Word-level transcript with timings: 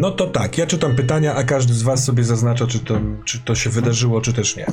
No 0.00 0.10
to 0.10 0.26
tak, 0.26 0.58
ja 0.58 0.66
czytam 0.66 0.96
pytania, 0.96 1.34
a 1.34 1.44
każdy 1.44 1.74
z 1.74 1.82
was 1.82 2.04
sobie 2.04 2.24
zaznacza, 2.24 2.66
czy 2.66 2.78
to, 2.78 3.00
czy 3.24 3.38
to 3.38 3.54
się 3.54 3.70
wydarzyło, 3.70 4.20
czy 4.20 4.32
też 4.32 4.56
nie. 4.56 4.66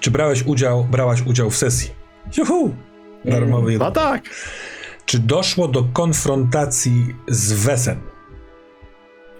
Czy 0.00 0.10
brałeś 0.10 0.42
udział, 0.46 0.84
brałaś 0.84 1.22
udział 1.26 1.50
w 1.50 1.56
sesji? 1.56 1.90
Juhu! 2.38 2.74
Darmowy 3.24 3.72
jeden. 3.72 3.86
No 3.86 3.92
tak. 3.92 4.22
Czy 5.06 5.18
doszło 5.18 5.68
do 5.68 5.84
konfrontacji 5.92 7.14
z 7.28 7.52
Wesem? 7.52 8.00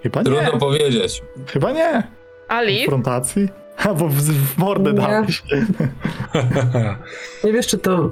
Chyba 0.03 0.19
nie. 0.19 0.25
Trudno 0.25 0.59
powiedzieć. 0.59 1.23
Chyba 1.47 1.71
nie. 1.71 2.03
Ali? 2.47 2.77
Konfrontacji? 2.79 3.49
Albo 3.85 4.07
w, 4.07 4.21
w 4.21 4.57
mordę 4.57 4.93
Nie. 4.93 4.97
dałeś. 4.97 5.43
Nie 7.43 7.53
wiesz, 7.53 7.67
czy 7.67 7.77
to... 7.77 8.09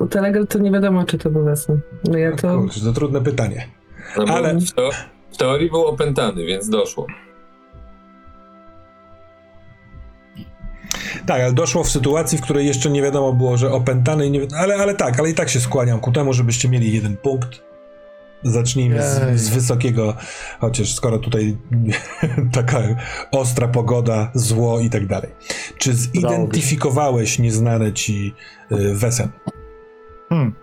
No, 0.00 0.06
Telegram 0.06 0.46
to 0.46 0.58
nie 0.58 0.70
wiadomo, 0.70 1.04
czy 1.04 1.18
to 1.18 1.30
był 1.30 1.44
Wesen. 1.44 1.80
No 2.04 2.18
ja 2.18 2.36
to... 2.36 2.58
Kurczę, 2.58 2.80
to 2.80 2.92
trudne 2.92 3.20
pytanie. 3.20 3.68
No 4.16 4.26
bo 4.26 4.32
Ale- 4.32 4.58
w 5.32 5.36
teorii 5.36 5.70
był 5.70 5.84
opętany, 5.86 6.46
więc 6.46 6.68
doszło. 6.68 7.06
Tak, 11.26 11.40
ale 11.40 11.52
doszło 11.52 11.84
w 11.84 11.90
sytuacji, 11.90 12.38
w 12.38 12.40
której 12.40 12.66
jeszcze 12.66 12.90
nie 12.90 13.02
wiadomo 13.02 13.32
było, 13.32 13.56
że 13.56 13.72
opętany 13.72 14.26
i 14.26 14.30
nie 14.30 14.40
wi- 14.40 14.54
ale, 14.56 14.76
ale 14.76 14.94
tak, 14.94 15.20
ale 15.20 15.30
i 15.30 15.34
tak 15.34 15.48
się 15.48 15.60
skłaniam 15.60 16.00
ku 16.00 16.12
temu, 16.12 16.32
żebyście 16.32 16.68
mieli 16.68 16.92
jeden 16.94 17.16
punkt. 17.16 17.62
Zacznijmy 18.42 18.96
Jej. 18.96 19.38
z, 19.38 19.40
z 19.42 19.48
wysokiego, 19.48 20.16
chociaż 20.60 20.94
skoro 20.94 21.18
tutaj 21.18 21.56
taka 22.52 22.82
ostra 23.32 23.68
pogoda, 23.68 24.30
zło 24.34 24.80
i 24.80 24.90
tak 24.90 25.06
dalej. 25.06 25.30
Czy 25.78 25.94
zidentyfikowałeś 25.94 27.38
nieznane 27.38 27.92
ci 27.92 28.34
y, 28.72 28.94
Wesen? 28.94 29.28
Hmm. 30.28 30.54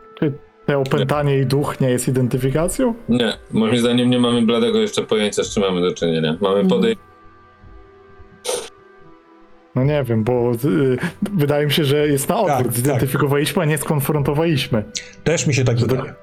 Te 0.65 0.77
opętanie 0.77 1.39
i 1.39 1.45
duch 1.45 1.81
nie 1.81 1.89
jest 1.89 2.07
identyfikacją? 2.07 2.93
Nie, 3.09 3.33
moim 3.51 3.77
zdaniem 3.77 4.09
nie 4.09 4.19
mamy 4.19 4.41
bladego 4.41 4.79
jeszcze 4.79 5.03
pojęcia, 5.03 5.43
z 5.43 5.53
czym 5.53 5.63
mamy 5.63 5.81
do 5.81 5.93
czynienia. 5.93 6.37
Mamy 6.41 6.59
Mhm. 6.59 6.67
podejście. 6.67 7.01
No 9.75 9.83
nie 9.83 10.03
wiem, 10.03 10.23
bo 10.23 10.51
y, 10.65 10.97
wydaje 11.21 11.65
mi 11.65 11.71
się, 11.71 11.85
że 11.85 12.07
jest 12.07 12.29
na 12.29 12.39
odwrót. 12.41 12.65
Tak, 12.67 12.75
Zidentyfikowaliśmy, 12.75 13.61
a 13.61 13.65
nie 13.65 13.77
skonfrontowaliśmy. 13.77 14.83
Też 15.23 15.47
mi 15.47 15.53
się 15.53 15.63
tak 15.63 15.77
wydaje. 15.77 16.13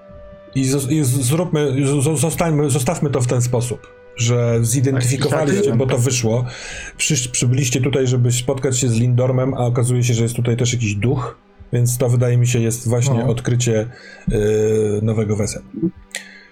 I, 0.54 0.64
z, 0.64 0.90
i 0.90 1.04
zróbmy, 1.04 1.86
z, 1.86 2.20
zostańmy, 2.20 2.70
zostawmy 2.70 3.10
to 3.10 3.20
w 3.20 3.26
ten 3.26 3.42
sposób, 3.42 3.86
że 4.16 4.58
zidentyfikowaliście, 4.62 5.68
Tak, 5.70 5.78
bo 5.78 5.86
to 5.86 5.98
wyszło. 5.98 6.44
Przysz, 6.96 7.28
przybyliście 7.28 7.80
tutaj, 7.80 8.06
żeby 8.06 8.32
spotkać 8.32 8.78
się 8.78 8.88
z 8.88 8.94
Lindormem, 8.98 9.54
a 9.54 9.58
okazuje 9.66 10.04
się, 10.04 10.14
że 10.14 10.22
jest 10.22 10.36
tutaj 10.36 10.56
też 10.56 10.72
jakiś 10.72 10.94
duch, 10.94 11.36
więc 11.72 11.98
to 11.98 12.08
wydaje 12.08 12.36
mi 12.38 12.46
się 12.46 12.58
jest 12.58 12.88
właśnie 12.88 13.14
No. 13.24 13.26
odkrycie 13.30 13.86
y, 14.32 15.00
nowego 15.02 15.36
Wesen. 15.36 15.62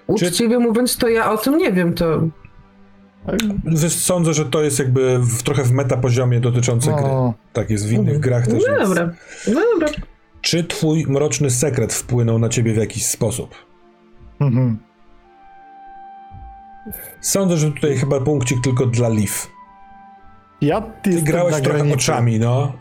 Uczciwie 0.07 0.59
mówiąc, 0.59 0.97
to 0.97 1.09
ja 1.09 1.33
o 1.33 1.37
tym 1.39 1.59
nie 1.59 1.73
wiem, 1.73 1.95
to... 1.95 2.21
Sądzę, 3.89 4.35
że 4.35 4.45
to 4.47 4.63
jest 4.63 4.79
jakby 4.79 5.19
w, 5.19 5.43
trochę 5.43 5.63
w 5.63 5.73
metapoziomie 5.73 6.41
dotyczące 6.41 6.93
gry. 6.93 7.03
No, 7.03 7.35
Tak 7.53 7.71
jest 7.71 7.87
w 7.89 7.93
innych 7.93 8.15
Mhm. 8.17 8.21
grach 8.21 8.47
też 8.47 8.65
No 8.69 8.77
jest. 8.79 8.89
dobra, 8.89 9.13
no 9.49 9.61
dobra. 9.73 9.89
Czy 10.41 10.65
twój 10.65 11.07
mroczny 11.09 11.51
sekret 11.51 11.93
wpłynął 11.93 12.39
na 12.39 12.49
ciebie 12.49 12.73
w 12.73 12.77
jakiś 12.77 13.07
sposób? 13.07 13.55
mhm. 14.41 14.79
Sądzę, 17.21 17.57
że 17.57 17.73
tutaj 17.73 17.97
chyba 17.97 18.21
punkcik 18.21 18.59
tylko 18.65 18.87
dla 18.87 19.09
Liv. 19.09 19.33
Ja 20.61 20.81
Ty 20.81 21.23
grałeś 21.23 21.53
na 21.55 21.61
trochę 21.61 21.79
granicy. 21.79 21.97
oczami, 21.97 22.39
no. 22.39 22.73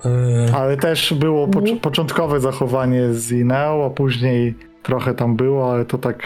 Y, 0.49 0.53
Ale 0.53 0.77
też 0.77 1.13
było 1.13 1.47
pocz- 1.47 1.59
Mhm. 1.61 1.79
początkowe 1.79 2.39
zachowanie 2.39 3.13
z 3.13 3.31
Ineo, 3.31 3.85
a 3.85 3.89
później 3.89 4.55
trochę 4.83 5.13
tam 5.13 5.35
było, 5.35 5.73
ale 5.73 5.85
to 5.85 5.97
tak 5.97 6.23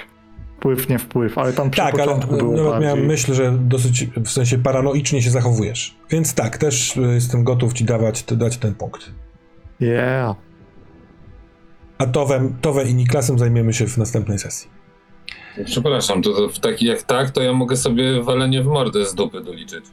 wpływ, 0.57 0.89
nie 0.89 0.99
wpływ. 0.99 1.37
Ale 1.37 1.53
tam 1.53 1.69
przy 1.69 1.81
Tak, 1.81 1.93
ale 1.93 2.03
początku 2.03 2.35
było 2.37 2.51
nawet 2.51 2.71
bardziej. 2.71 2.87
miałem 2.89 3.05
myśl, 3.05 3.33
że 3.33 3.51
dosyć 3.59 4.07
w 4.25 4.29
sensie 4.29 4.57
paranoicznie 4.57 5.21
się 5.21 5.29
zachowujesz. 5.29 5.95
Więc 6.09 6.33
tak, 6.33 6.57
też 6.57 6.97
y, 6.97 7.01
jestem 7.01 7.43
gotów 7.43 7.73
ci 7.73 7.85
dawać, 7.85 8.23
dać 8.23 8.57
ten 8.57 8.75
punkt. 8.75 9.11
Yeah. 9.79 10.35
A 11.97 12.05
Towem, 12.05 12.55
Towem 12.61 12.87
i 12.87 12.93
Niklasem 12.95 13.39
zajmiemy 13.39 13.73
się 13.73 13.87
w 13.87 13.97
następnej 13.97 14.39
sesji. 14.39 14.69
Przepraszam, 15.65 16.21
to, 16.21 16.33
to 16.33 16.49
w 16.49 16.59
taki 16.59 16.85
jak 16.85 17.01
tak, 17.03 17.31
to 17.31 17.41
ja 17.41 17.53
mogę 17.53 17.77
sobie 17.77 18.23
walenie 18.23 18.63
w 18.63 18.65
mordę 18.65 19.05
z 19.05 19.15
dupy 19.15 19.41
doliczyć. 19.41 19.85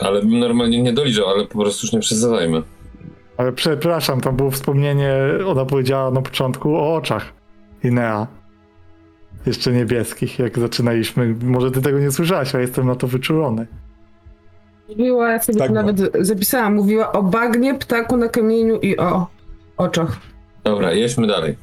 Ale 0.00 0.20
bym 0.20 0.38
normalnie 0.38 0.82
nie 0.82 0.92
doliczał, 0.92 1.28
ale 1.28 1.46
po 1.46 1.58
prostu 1.58 1.86
już 1.86 1.92
nie 1.92 2.00
przesadzajmy. 2.00 2.62
Ale 3.36 3.52
przepraszam, 3.52 4.20
tam 4.20 4.36
było 4.36 4.50
wspomnienie, 4.50 5.14
ona 5.46 5.64
powiedziała 5.64 6.10
na 6.10 6.22
początku 6.22 6.76
o 6.76 6.94
oczach 6.94 7.32
Inea. 7.84 8.26
Jeszcze 9.46 9.72
niebieskich, 9.72 10.38
jak 10.38 10.58
zaczynaliśmy. 10.58 11.34
Może 11.42 11.70
ty 11.70 11.82
tego 11.82 11.98
nie 11.98 12.10
słyszałeś, 12.10 12.54
a 12.54 12.60
jestem 12.60 12.86
na 12.86 12.94
to 12.94 13.06
wyczulony. 13.06 13.66
Mówiła, 14.88 15.30
ja 15.30 15.42
sobie 15.42 15.58
Tak 15.58 15.68
to 15.68 15.74
nawet 15.74 15.96
zapisałam, 16.20 16.74
mówiła 16.74 17.12
o 17.12 17.22
bagnie, 17.22 17.74
ptaku 17.74 18.16
na 18.16 18.28
kamieniu 18.28 18.76
i 18.76 18.96
o 18.96 19.26
oczach. 19.76 20.16
Dobra, 20.64 20.92
jedźmy 20.92 21.26
dalej. 21.26 21.56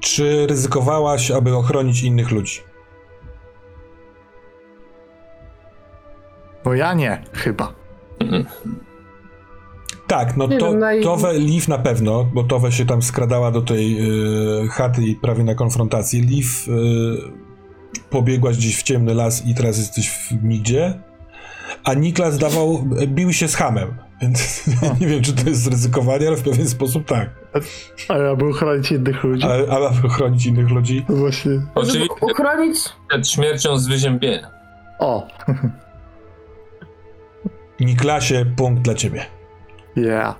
Czy 0.00 0.46
ryzykowałaś, 0.46 1.30
aby 1.30 1.56
ochronić 1.56 2.02
innych 2.02 2.30
ludzi? 2.30 2.60
Bo 6.66 6.74
ja 6.74 6.94
nie, 6.94 7.22
chyba. 7.32 7.72
Tak, 10.06 10.36
no 10.36 10.46
Nie 10.46 10.58
to 10.58 10.70
wiem, 10.70 10.78
na- 10.78 11.02
Towe 11.02 11.38
Liv 11.38 11.64
na 11.68 11.78
pewno, 11.78 12.24
bo 12.24 12.44
Towe 12.44 12.72
się 12.72 12.86
tam 12.86 13.02
skradała 13.02 13.50
do 13.50 13.62
tej 13.62 13.98
y, 14.64 14.68
chaty 14.68 15.02
i 15.02 15.14
prawie 15.14 15.44
na 15.44 15.54
konfrontacji. 15.54 16.20
Liv 16.20 16.48
y, 16.68 16.72
pobiegłaś 18.10 18.56
gdzieś 18.56 18.78
w 18.78 18.82
ciemny 18.82 19.14
las 19.14 19.46
i 19.46 19.54
teraz 19.54 19.78
jesteś 19.78 20.10
w 20.10 20.44
nigdzie. 20.44 21.00
A 21.84 21.94
Niklas 21.94 22.38
dawał, 22.38 22.84
bił 23.06 23.32
się 23.32 23.48
z 23.48 23.54
hamem. 23.54 23.94
Więc 24.22 24.66
nie 25.00 25.06
wiem, 25.06 25.22
czy 25.22 25.32
to 25.32 25.48
jest 25.48 25.66
ryzykowanie, 25.66 26.28
ale 26.28 26.36
w 26.36 26.42
pewien 26.42 26.68
sposób 26.68 27.04
tak. 27.04 27.30
Ale 28.08 28.30
aby 28.30 28.48
uchronić 28.48 28.92
innych 28.92 29.24
ludzi. 29.24 29.44
Ale, 29.44 29.66
ale 29.70 29.88
aby 29.88 30.08
chronić 30.08 30.46
innych 30.46 30.70
ludzi. 30.70 31.04
To 31.06 31.12
właśnie. 31.12 31.52
Oczywiście 31.74 32.14
uchronić... 32.20 32.78
przed 33.08 33.28
śmiercią 33.28 33.78
z 33.78 33.86
wyziębienia. 33.86 34.50
O, 34.98 35.28
Niklasie, 37.80 38.44
punkt 38.56 38.82
dla 38.82 38.94
ciebie. 38.94 39.26
yeah. 39.96 40.34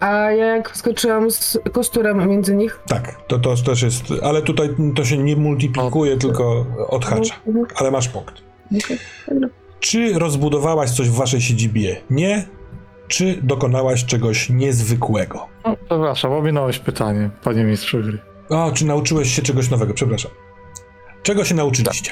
A 0.00 0.06
ja 0.30 0.46
jak 0.46 0.76
skoczyłam 0.76 1.30
z 1.30 1.58
kosturem 1.72 2.28
między 2.28 2.54
nich... 2.56 2.80
Tak, 2.86 3.22
to, 3.26 3.38
to 3.38 3.56
też 3.56 3.82
jest. 3.82 4.04
Ale 4.22 4.42
tutaj 4.42 4.68
to 4.96 5.04
się 5.04 5.18
nie 5.18 5.36
multiplikuje, 5.36 6.16
tylko 6.16 6.66
odhacza. 6.88 7.34
Mhm, 7.46 7.66
Ale 7.76 7.90
masz 7.90 8.08
punkt. 8.08 8.34
Czy 9.80 10.18
rozbudowałaś 10.18 10.90
coś 10.90 11.08
w 11.08 11.14
waszej 11.14 11.40
siedzibie? 11.40 11.96
Nie. 12.10 12.44
Czy 13.08 13.38
dokonałaś 13.42 14.04
czegoś 14.04 14.50
niezwykłego? 14.50 15.48
O, 15.64 15.76
przepraszam, 15.88 16.32
ominąłeś 16.32 16.78
pytanie, 16.78 17.30
panie 17.44 17.64
mistrzu 17.64 18.00
gry. 18.02 18.18
O, 18.48 18.72
czy 18.74 18.86
nauczyłeś 18.86 19.34
się 19.36 19.42
czegoś 19.42 19.70
nowego? 19.70 19.94
Przepraszam. 19.94 20.30
Czego 21.22 21.44
się 21.44 21.54
nauczyliście? 21.54 22.10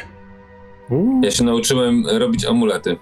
Uuu. 0.90 1.20
Ja 1.24 1.30
się 1.30 1.44
nauczyłem 1.44 2.04
robić 2.18 2.44
amulety. 2.46 2.96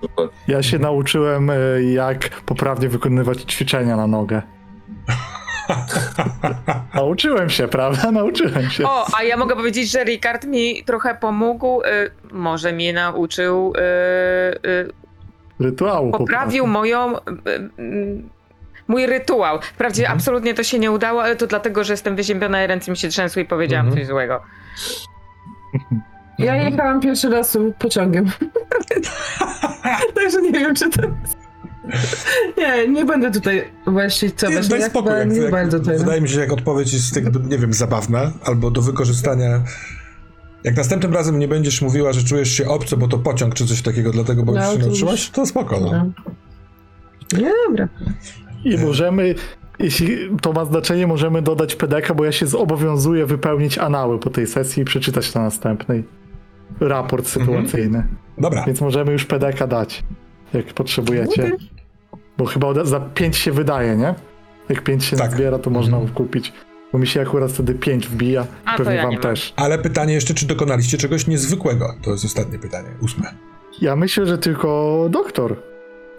Przykład. 0.00 0.30
Ja 0.48 0.62
się 0.62 0.78
nauczyłem, 0.78 1.50
e, 1.50 1.54
jak 1.92 2.30
poprawnie 2.30 2.88
wykonywać 2.88 3.42
ćwiczenia 3.42 3.96
na 3.96 4.06
nogę. 4.06 4.42
Nauczyłem 6.94 7.50
się, 7.50 7.68
prawda? 7.68 8.10
Nauczyłem 8.12 8.70
się. 8.70 8.84
O, 8.84 9.06
a 9.18 9.22
ja 9.22 9.36
mogę 9.36 9.56
powiedzieć, 9.56 9.90
że 9.90 10.04
Ricard 10.04 10.44
mi 10.44 10.84
trochę 10.84 11.14
pomógł, 11.14 11.82
y, 11.82 11.84
może 12.32 12.72
mnie 12.72 12.92
nauczył, 12.92 13.72
y, 13.76 14.68
y, 14.68 14.92
Rytuału 15.60 16.10
po 16.10 16.18
poprawił 16.18 16.66
moją... 16.66 17.16
Y, 17.16 17.20
y, 17.82 18.22
mój 18.88 19.06
rytuał. 19.06 19.60
Wprawdzie 19.62 20.02
Mhm. 20.02 20.18
absolutnie 20.18 20.54
to 20.54 20.62
się 20.62 20.78
nie 20.78 20.90
udało, 20.90 21.22
ale 21.22 21.36
to 21.36 21.46
dlatego, 21.46 21.84
że 21.84 21.92
jestem 21.92 22.16
wyziębiona 22.16 22.64
i 22.64 22.66
ręce 22.66 22.90
mi 22.90 22.96
się 22.96 23.08
trzęsły 23.08 23.42
i 23.42 23.44
powiedziałam 23.44 23.86
Mhm. 23.86 24.00
coś 24.02 24.08
złego. 24.08 24.42
Ja 26.42 26.52
Mhm. 26.54 26.72
jechałam 26.72 27.00
pierwszy 27.00 27.28
raz 27.30 27.58
pociągiem. 27.78 28.24
Także 30.14 30.42
nie 30.42 30.50
wiem, 30.52 30.74
czy 30.74 30.90
to... 30.90 31.02
Nie, 32.58 32.88
nie 32.88 33.04
będę 33.04 33.30
tutaj 33.30 33.64
właśnie 33.86 34.30
co 34.30 34.48
Nie, 34.50 34.60
daj 34.60 34.82
spokój. 34.82 35.12
Jak, 35.12 35.30
nie 35.30 35.38
jak, 35.40 35.50
bardzo 35.50 35.78
tutaj. 35.78 35.98
wydaje 35.98 36.20
mi 36.20 36.28
się, 36.28 36.34
że 36.34 36.40
jak 36.40 36.52
odpowiedź 36.52 36.92
jest, 36.92 37.14
tak, 37.14 37.24
nie 37.50 37.58
wiem, 37.58 37.72
zabawna 37.72 38.32
albo 38.44 38.70
do 38.70 38.82
wykorzystania. 38.82 39.62
Jak 40.64 40.76
następnym 40.76 41.14
razem 41.14 41.38
nie 41.38 41.48
będziesz 41.48 41.82
mówiła, 41.82 42.12
że 42.12 42.24
czujesz 42.24 42.48
się 42.52 42.68
obco, 42.68 42.96
bo 42.96 43.08
to 43.08 43.18
pociąg 43.18 43.54
czy 43.54 43.66
coś 43.66 43.82
takiego, 43.82 44.10
dlatego 44.10 44.42
bo 44.42 44.52
No, 44.52 44.72
już 44.72 44.80
się 44.82 44.86
nauczyłaś, 44.86 45.30
to 45.30 45.46
spoko. 45.46 45.80
No. 45.80 45.92
No. 45.92 46.10
Dobra. 47.68 47.88
I 48.64 48.78
możemy, 48.78 49.34
jeśli 49.78 50.18
to 50.42 50.52
ma 50.52 50.64
znaczenie, 50.64 51.06
możemy 51.06 51.42
dodać 51.42 51.74
PDK, 51.76 52.14
bo 52.14 52.24
ja 52.24 52.32
się 52.32 52.46
zobowiązuję 52.46 53.26
wypełnić 53.26 53.78
anały 53.78 54.18
po 54.18 54.30
tej 54.30 54.46
sesji 54.46 54.82
i 54.82 54.84
przeczytać 54.84 55.34
na 55.34 55.42
następnej 55.42 56.04
raport 56.80 57.26
sytuacyjny. 57.26 58.06
Dobra. 58.38 58.64
Więc 58.66 58.80
możemy 58.80 59.12
już 59.12 59.24
PDK 59.24 59.66
dać, 59.66 60.02
jak 60.54 60.66
potrzebujecie. 60.66 61.50
Bo 62.38 62.44
chyba 62.44 62.84
za 62.84 63.00
5 63.00 63.36
się 63.36 63.52
wydaje, 63.52 63.96
nie? 63.96 64.14
Jak 64.68 64.82
5 64.82 65.04
się 65.04 65.16
Tak. 65.16 65.30
zbiera, 65.32 65.58
to 65.58 65.70
można 65.70 65.96
Mhm. 65.96 66.14
kupić 66.14 66.52
Bo 66.92 66.98
mi 66.98 67.06
się 67.06 67.20
akurat 67.20 67.52
wtedy 67.52 67.74
5 67.74 68.08
wbija, 68.08 68.46
A, 68.64 68.70
to 68.72 68.76
pewnie 68.84 68.94
ja 68.94 69.02
wam 69.02 69.16
też. 69.16 69.52
Ale 69.56 69.78
pytanie 69.78 70.14
jeszcze, 70.14 70.34
czy 70.34 70.46
dokonaliście 70.46 70.98
czegoś 70.98 71.26
niezwykłego? 71.26 71.94
To 72.02 72.10
jest 72.10 72.24
ostatnie 72.24 72.58
pytanie, 72.58 72.88
ósme. 73.02 73.30
Ja 73.80 73.96
myślę, 73.96 74.26
że 74.26 74.38
tylko 74.38 74.98
doktor. 75.10 75.56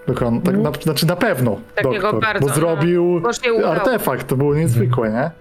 Dokon, 0.07 0.41
tak 0.41 0.57
na, 0.57 0.71
znaczy 0.71 1.07
na 1.07 1.15
pewno 1.15 1.57
Takiego 1.75 2.01
doktor, 2.01 2.21
bardzo, 2.21 2.41
bo 2.41 2.47
no. 2.47 2.53
zrobił 2.55 3.13
udało. 3.13 3.71
artefakt, 3.71 4.27
to 4.27 4.37
było 4.37 4.55
niezwykłe, 4.55 5.11
nie? 5.11 5.31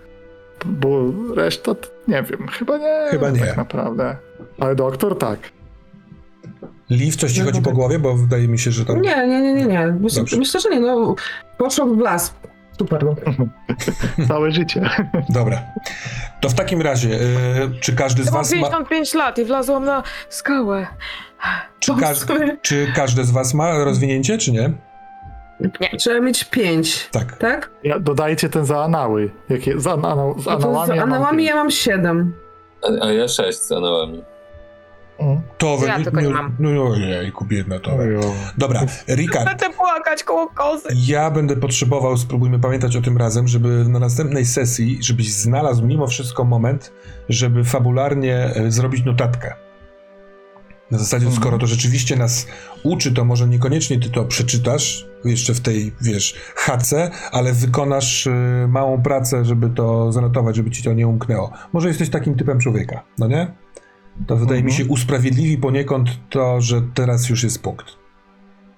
Bo 0.67 1.03
reszta, 1.35 1.75
to 1.75 1.88
nie 2.08 2.23
wiem, 2.23 2.49
chyba 2.49 2.79
nie. 2.79 3.06
Chyba 3.11 3.31
nie. 3.31 3.41
Tak 3.41 3.56
naprawdę. 3.56 4.17
Ale 4.61 4.75
doktor 4.75 5.19
tak. 5.19 5.39
Liv, 6.91 7.17
coś 7.17 7.33
ci 7.33 7.39
No, 7.41 7.44
chodzi 7.47 7.59
no 7.59 7.62
po 7.65 7.71
tak. 7.71 7.77
głowie? 7.77 7.99
Bo 7.99 8.15
wydaje 8.15 8.49
mi 8.49 8.59
się, 8.59 8.71
że 8.71 8.85
tam... 8.85 9.00
Nie, 9.03 9.17
nie, 9.29 9.41
nie, 9.43 9.55
nie, 9.55 9.67
nie. 9.67 9.87
Myślę, 10.00 10.23
myślę, 10.39 10.61
że 10.61 10.69
nie, 10.71 10.81
no. 10.81 11.15
Poszło 11.59 11.87
w 11.87 11.99
las. 11.99 12.35
Super, 12.79 13.05
no. 13.05 13.15
Całe 14.29 14.53
życie. 14.53 14.91
Dobra. 15.29 15.62
To 16.41 16.49
w 16.49 16.55
takim 16.55 16.83
razie, 16.83 17.09
y, 17.09 17.21
czy 17.81 17.93
każdy 17.97 18.23
z 18.23 18.27
Ja 18.27 18.33
mam 18.33 18.41
was 18.41 18.50
ma... 18.53 18.56
55 18.56 19.15
lat 19.15 19.39
i 19.39 19.44
wlazłam 19.44 19.85
na 19.85 20.03
skałę. 20.29 20.87
Czy, 21.79 21.94
każ, 21.94 22.19
czy 22.62 22.87
każdy 22.97 23.25
z 23.25 23.31
was 23.31 23.55
ma 23.55 23.85
rozwinięcie, 23.85 24.39
czy 24.39 24.53
nie? 24.53 24.71
Trzeba 25.99 26.21
mieć 26.21 26.44
pięć, 26.44 27.09
Tak. 27.12 27.37
tak? 27.39 27.71
Ja, 27.85 27.99
dodajcie 27.99 28.49
ten 28.49 28.65
za 28.67 28.85
anały. 28.85 29.31
Jakie, 29.49 29.81
z, 29.81 29.87
anał, 29.87 30.39
z 30.41 30.47
No 30.47 30.56
to 30.56 30.69
anałami. 30.69 30.87
z 30.93 30.97
ja 30.97 31.06
mam 31.06 31.12
anałami 31.12 31.39
pięć. 31.39 31.49
ja 31.49 31.55
mam 31.56 31.71
siedem. 31.71 32.35
A, 33.00 33.05
a 33.06 33.12
ja 33.12 33.29
sześć 33.29 33.59
z 33.59 33.73
anałami. 33.73 34.23
Mm. 35.22 35.40
To 35.58 35.76
we- 35.78 35.86
Ja 35.86 36.00
tylko 36.02 36.20
nie 36.20 36.28
mam. 36.28 36.56
No 36.58 36.82
ojejku, 36.88 37.44
biedna. 37.44 37.76
Dobra, 38.58 38.80
Rikard, 39.08 39.46
Będę 39.46 39.70
płakać 39.76 40.24
koło 40.24 40.48
kozy. 40.48 40.88
ja 41.06 41.30
będę 41.30 41.56
potrzebował, 41.56 42.16
spróbujmy 42.16 42.58
pamiętać 42.58 42.96
o 42.96 43.00
tym 43.02 43.16
razem, 43.16 43.48
żeby 43.48 43.84
na 43.88 43.98
następnej 43.98 44.44
sesji, 44.46 44.98
żebyś 45.02 45.32
znalazł 45.32 45.86
mimo 45.86 46.06
wszystko 46.06 46.44
moment, 46.44 46.92
żeby 47.28 47.64
fabularnie 47.64 48.36
e, 48.36 48.70
zrobić 48.70 49.04
notatkę. 49.04 49.54
Na 50.90 50.98
zasadzie, 50.98 51.26
Mhm. 51.26 51.42
skoro 51.42 51.58
to 51.58 51.66
rzeczywiście 51.66 52.16
nas 52.16 52.46
uczy, 52.82 53.12
to 53.14 53.24
może 53.24 53.48
niekoniecznie 53.48 54.00
ty 54.00 54.10
to 54.10 54.24
przeczytasz 54.24 55.06
jeszcze 55.24 55.54
w 55.54 55.60
tej, 55.60 55.92
wiesz, 56.00 56.34
chace, 56.56 57.10
ale 57.32 57.52
wykonasz 57.52 58.26
e, 58.26 58.30
małą 58.69 59.02
pracę, 59.02 59.44
żeby 59.44 59.70
to 59.70 60.12
zanotować, 60.12 60.56
żeby 60.56 60.70
ci 60.70 60.82
to 60.82 60.92
nie 60.92 61.06
umknęło. 61.08 61.52
Może 61.72 61.88
jesteś 61.88 62.10
takim 62.10 62.34
typem 62.34 62.58
człowieka, 62.60 63.02
no 63.19 63.26
nie? 63.28 63.54
To 64.26 64.37
wydaje 64.37 64.62
mi 64.62 64.70
Mhm. 64.70 64.85
się 64.87 64.93
usprawiedliwi 64.93 65.59
poniekąd 65.59 66.09
to, 66.31 66.61
że 66.61 66.82
teraz 66.94 67.29
już 67.29 67.43
jest 67.43 67.62
punkt. 67.62 67.87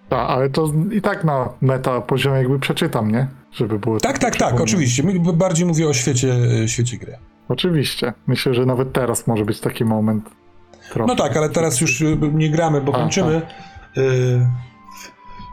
Tak, 0.08 0.30
ale 0.30 0.50
to 0.50 0.72
i 0.92 1.00
tak 1.00 1.24
na 1.24 1.48
meta 1.60 2.00
poziomie 2.00 2.36
jakby 2.38 2.58
przeczytam, 2.58 3.10
nie? 3.10 3.26
Żeby 3.52 3.78
było. 3.78 4.00
Tak, 4.00 4.18
tak, 4.18 4.36
tak, 4.36 4.60
oczywiście. 4.60 5.02
Bardziej 5.34 5.66
mówię 5.66 5.88
o 5.88 5.94
świecie, 5.94 6.34
e, 6.62 6.68
świecie 6.68 6.96
gry. 6.96 7.16
Oczywiście. 7.48 8.12
Myślę, 8.26 8.54
że 8.54 8.66
nawet 8.66 8.92
teraz 8.92 9.26
może 9.26 9.44
być 9.44 9.60
taki 9.60 9.84
moment. 9.84 10.30
Trochę. 10.92 11.08
No 11.08 11.16
tak, 11.16 11.36
ale 11.36 11.48
teraz 11.50 11.80
już 11.80 12.00
y, 12.00 12.16
nie 12.32 12.50
gramy, 12.50 12.80
bo 12.80 12.94
A, 12.94 12.98
kończymy. 12.98 13.42
Y, 13.98 14.46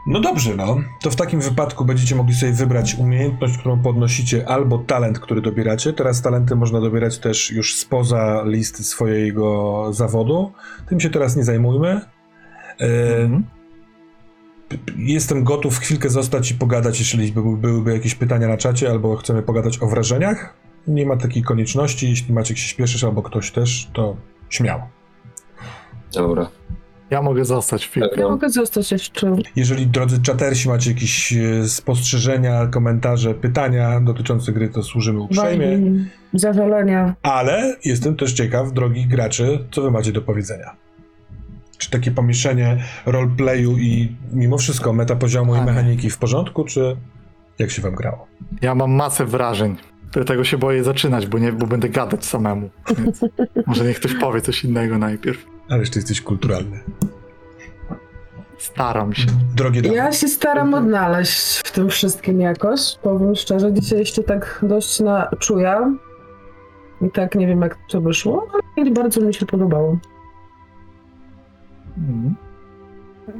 No 0.06 0.20
dobrze, 0.20 0.56
no. 0.56 0.76
To 1.02 1.10
w 1.10 1.16
takim 1.16 1.40
wypadku 1.40 1.84
będziecie 1.84 2.14
mogli 2.14 2.34
sobie 2.34 2.52
wybrać 2.52 2.94
umiejętność, 2.94 3.58
którą 3.58 3.82
podnosicie, 3.82 4.48
albo 4.48 4.78
talent, 4.78 5.18
który 5.18 5.40
dobieracie. 5.40 5.92
Teraz 5.92 6.22
talenty 6.22 6.56
można 6.56 6.80
dobierać 6.80 7.18
też 7.18 7.50
już 7.50 7.76
spoza 7.76 8.42
listy 8.46 8.84
swojego 8.84 9.86
zawodu. 9.92 10.52
Tym 10.88 11.00
się 11.00 11.10
teraz 11.10 11.36
nie 11.36 11.44
zajmujmy. 11.44 12.00
Y, 12.80 12.84
Mhm. 13.22 13.44
Jestem 14.96 15.44
gotów 15.44 15.78
chwilkę 15.78 16.10
zostać 16.10 16.50
i 16.50 16.54
pogadać, 16.54 17.16
by, 17.34 17.56
byłyby 17.56 17.92
jakieś 17.92 18.14
pytania 18.14 18.48
na 18.48 18.56
czacie, 18.56 18.90
albo 18.90 19.16
chcemy 19.16 19.42
pogadać 19.42 19.82
o 19.82 19.86
wrażeniach. 19.86 20.54
Nie 20.86 21.06
ma 21.06 21.16
takiej 21.16 21.42
konieczności. 21.42 22.10
Jeśli 22.10 22.34
Maciek 22.34 22.58
się 22.58 22.68
śpieszysz, 22.68 23.04
albo 23.04 23.22
ktoś 23.22 23.50
też, 23.50 23.90
to 23.92 24.16
śmiało. 24.48 24.88
Dobra. 26.14 26.48
Ja 27.12 27.22
mogę 27.22 27.44
zostać 27.44 27.86
chwilkę. 27.86 28.08
Tak, 28.08 28.18
Ja 28.18 28.28
mogę 28.28 28.50
zostać 28.50 28.92
jeszcze. 28.92 29.36
Jeżeli 29.56 29.86
drodzy 29.86 30.22
czatersi 30.22 30.68
macie 30.68 30.90
jakieś 30.90 31.32
e, 31.32 31.68
spostrzeżenia, 31.68 32.66
komentarze, 32.66 33.34
pytania 33.34 34.00
dotyczące 34.00 34.52
gry, 34.52 34.68
to 34.68 34.82
służymy 34.82 35.20
uprzejmie. 35.20 35.78
Zażalenia. 36.34 37.14
Ale 37.22 37.76
jestem 37.84 38.16
też 38.16 38.32
ciekaw, 38.32 38.72
drogi 38.72 39.06
gracze, 39.06 39.44
co 39.70 39.82
wy 39.82 39.90
macie 39.90 40.12
do 40.12 40.22
powiedzenia. 40.22 40.70
Czy 41.78 41.90
takie 41.90 42.10
pomieszanie 42.10 42.82
roleplayu 43.06 43.78
i 43.78 44.16
mimo 44.32 44.58
wszystko 44.58 44.92
metapoziomu 44.92 45.54
i 45.54 45.58
Tak. 45.58 45.66
mechaniki 45.66 46.10
w 46.10 46.18
porządku, 46.18 46.64
czy 46.64 46.96
jak 47.58 47.70
się 47.70 47.82
wam 47.82 47.94
grało? 47.94 48.26
Ja 48.62 48.74
mam 48.74 48.92
masę 48.92 49.26
wrażeń. 49.26 49.76
Dlatego 50.12 50.44
się 50.44 50.58
boję 50.58 50.84
zaczynać, 50.84 51.26
bo 51.26 51.38
nie, 51.38 51.52
bo 51.52 51.66
będę 51.66 51.88
gadać 51.88 52.24
samemu. 52.24 52.70
Więc 52.98 53.20
może 53.66 53.84
niech 53.84 53.96
ktoś 53.96 54.14
powie 54.14 54.40
coś 54.40 54.64
innego 54.64 54.98
najpierw. 54.98 55.51
Ależ 55.72 55.90
ty 55.90 55.98
jesteś 55.98 56.20
kulturalny. 56.20 56.80
Staram 58.58 59.14
się. 59.14 59.26
Drogie 59.56 59.82
damy. 59.82 59.94
Ja 59.94 60.12
się 60.12 60.28
staram 60.28 60.74
odnaleźć 60.74 61.58
w 61.58 61.72
tym 61.72 61.88
wszystkim 61.88 62.40
jakoś. 62.40 62.96
Powiem 63.02 63.34
szczerze, 63.34 63.72
dzisiaj 63.72 63.98
jeszcze 63.98 64.22
tak 64.22 64.58
dość 64.62 65.00
na 65.00 65.30
czuja. 65.38 65.92
I 67.00 67.10
tak 67.10 67.34
nie 67.34 67.46
wiem, 67.46 67.60
jak 67.62 67.78
to 67.90 68.00
wyszło, 68.00 68.48
ale 68.76 68.90
bardzo 68.90 69.20
mi 69.20 69.34
się 69.34 69.46
podobało. 69.46 69.98
Mhm. 71.98 72.34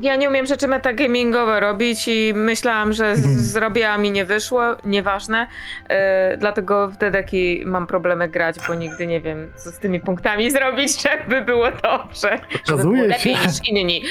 Ja 0.01 0.17
nie 0.17 0.29
umiem 0.29 0.47
rzeczy 0.47 0.69
metagamingowe 0.69 1.61
robić 1.61 2.09
i 2.09 2.33
myślałam, 2.37 2.93
że 2.93 3.17
z- 3.17 3.53
zrobię, 3.53 3.91
a 3.91 3.99
mi 3.99 4.11
nie 4.11 4.25
wyszło. 4.25 4.63
Nieważne. 4.85 5.47
Yy, 5.91 5.97
dlatego 6.39 6.89
w 6.89 6.97
Dedeki 6.97 7.63
mam 7.67 7.87
problemy 7.87 8.29
grać, 8.29 8.57
bo 8.69 8.75
nigdy 8.75 9.07
nie 9.07 9.21
wiem, 9.21 9.53
co 9.57 9.71
z 9.71 9.79
tymi 9.79 10.01
punktami 10.01 10.51
zrobić, 10.51 11.03
żeby 11.03 11.41
było 11.43 11.67
dobrze. 11.71 12.39
Żeby 12.69 12.83
było 12.83 12.93
Okazuje 12.95 13.07
lepiej 13.09 13.37
się, 13.37 13.47
niż 13.49 13.69
inni. 13.69 14.03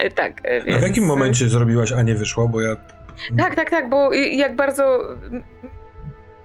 Yy, 0.00 0.10
tak. 0.10 0.32
yy, 0.44 0.60
A 0.60 0.62
w 0.62 0.66
więc- 0.66 0.82
jakim 0.82 1.04
momencie 1.04 1.48
zrobiłaś, 1.48 1.92
a 1.92 2.02
nie 2.02 2.14
wyszło? 2.14 2.48
Bo 2.48 2.60
ja 2.60 2.76
Tak, 3.38 3.54
tak, 3.54 3.70
tak, 3.70 3.88
bo 3.88 4.12
jak 4.12 4.56
bardzo 4.56 5.00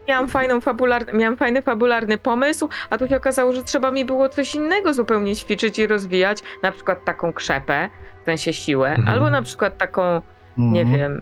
miałam 0.07 0.27
fajną 0.27 0.61
fabularny, 0.61 1.13
miałam 1.13 1.37
fajny 1.37 1.61
fabularny 1.61 2.17
pomysł, 2.17 2.69
a 2.89 2.97
tu 2.97 3.07
się 3.07 3.17
okazało, 3.17 3.53
że 3.53 3.63
trzeba 3.63 3.91
mi 3.91 4.05
było 4.05 4.29
coś 4.29 4.55
innego 4.55 4.93
zupełnie 4.93 5.35
ćwiczyć 5.35 5.79
i 5.79 5.87
rozwijać, 5.87 6.39
na 6.63 6.71
przykład 6.71 7.05
taką 7.05 7.33
krzepę, 7.33 7.89
w 8.25 8.29
sensie 8.29 8.53
siłę, 8.53 8.89
Mhm. 8.89 9.07
albo 9.09 9.29
na 9.29 9.41
przykład 9.41 9.77
taką, 9.77 10.21
nie 10.57 10.81
Mhm. 10.81 10.99
wiem, 10.99 11.21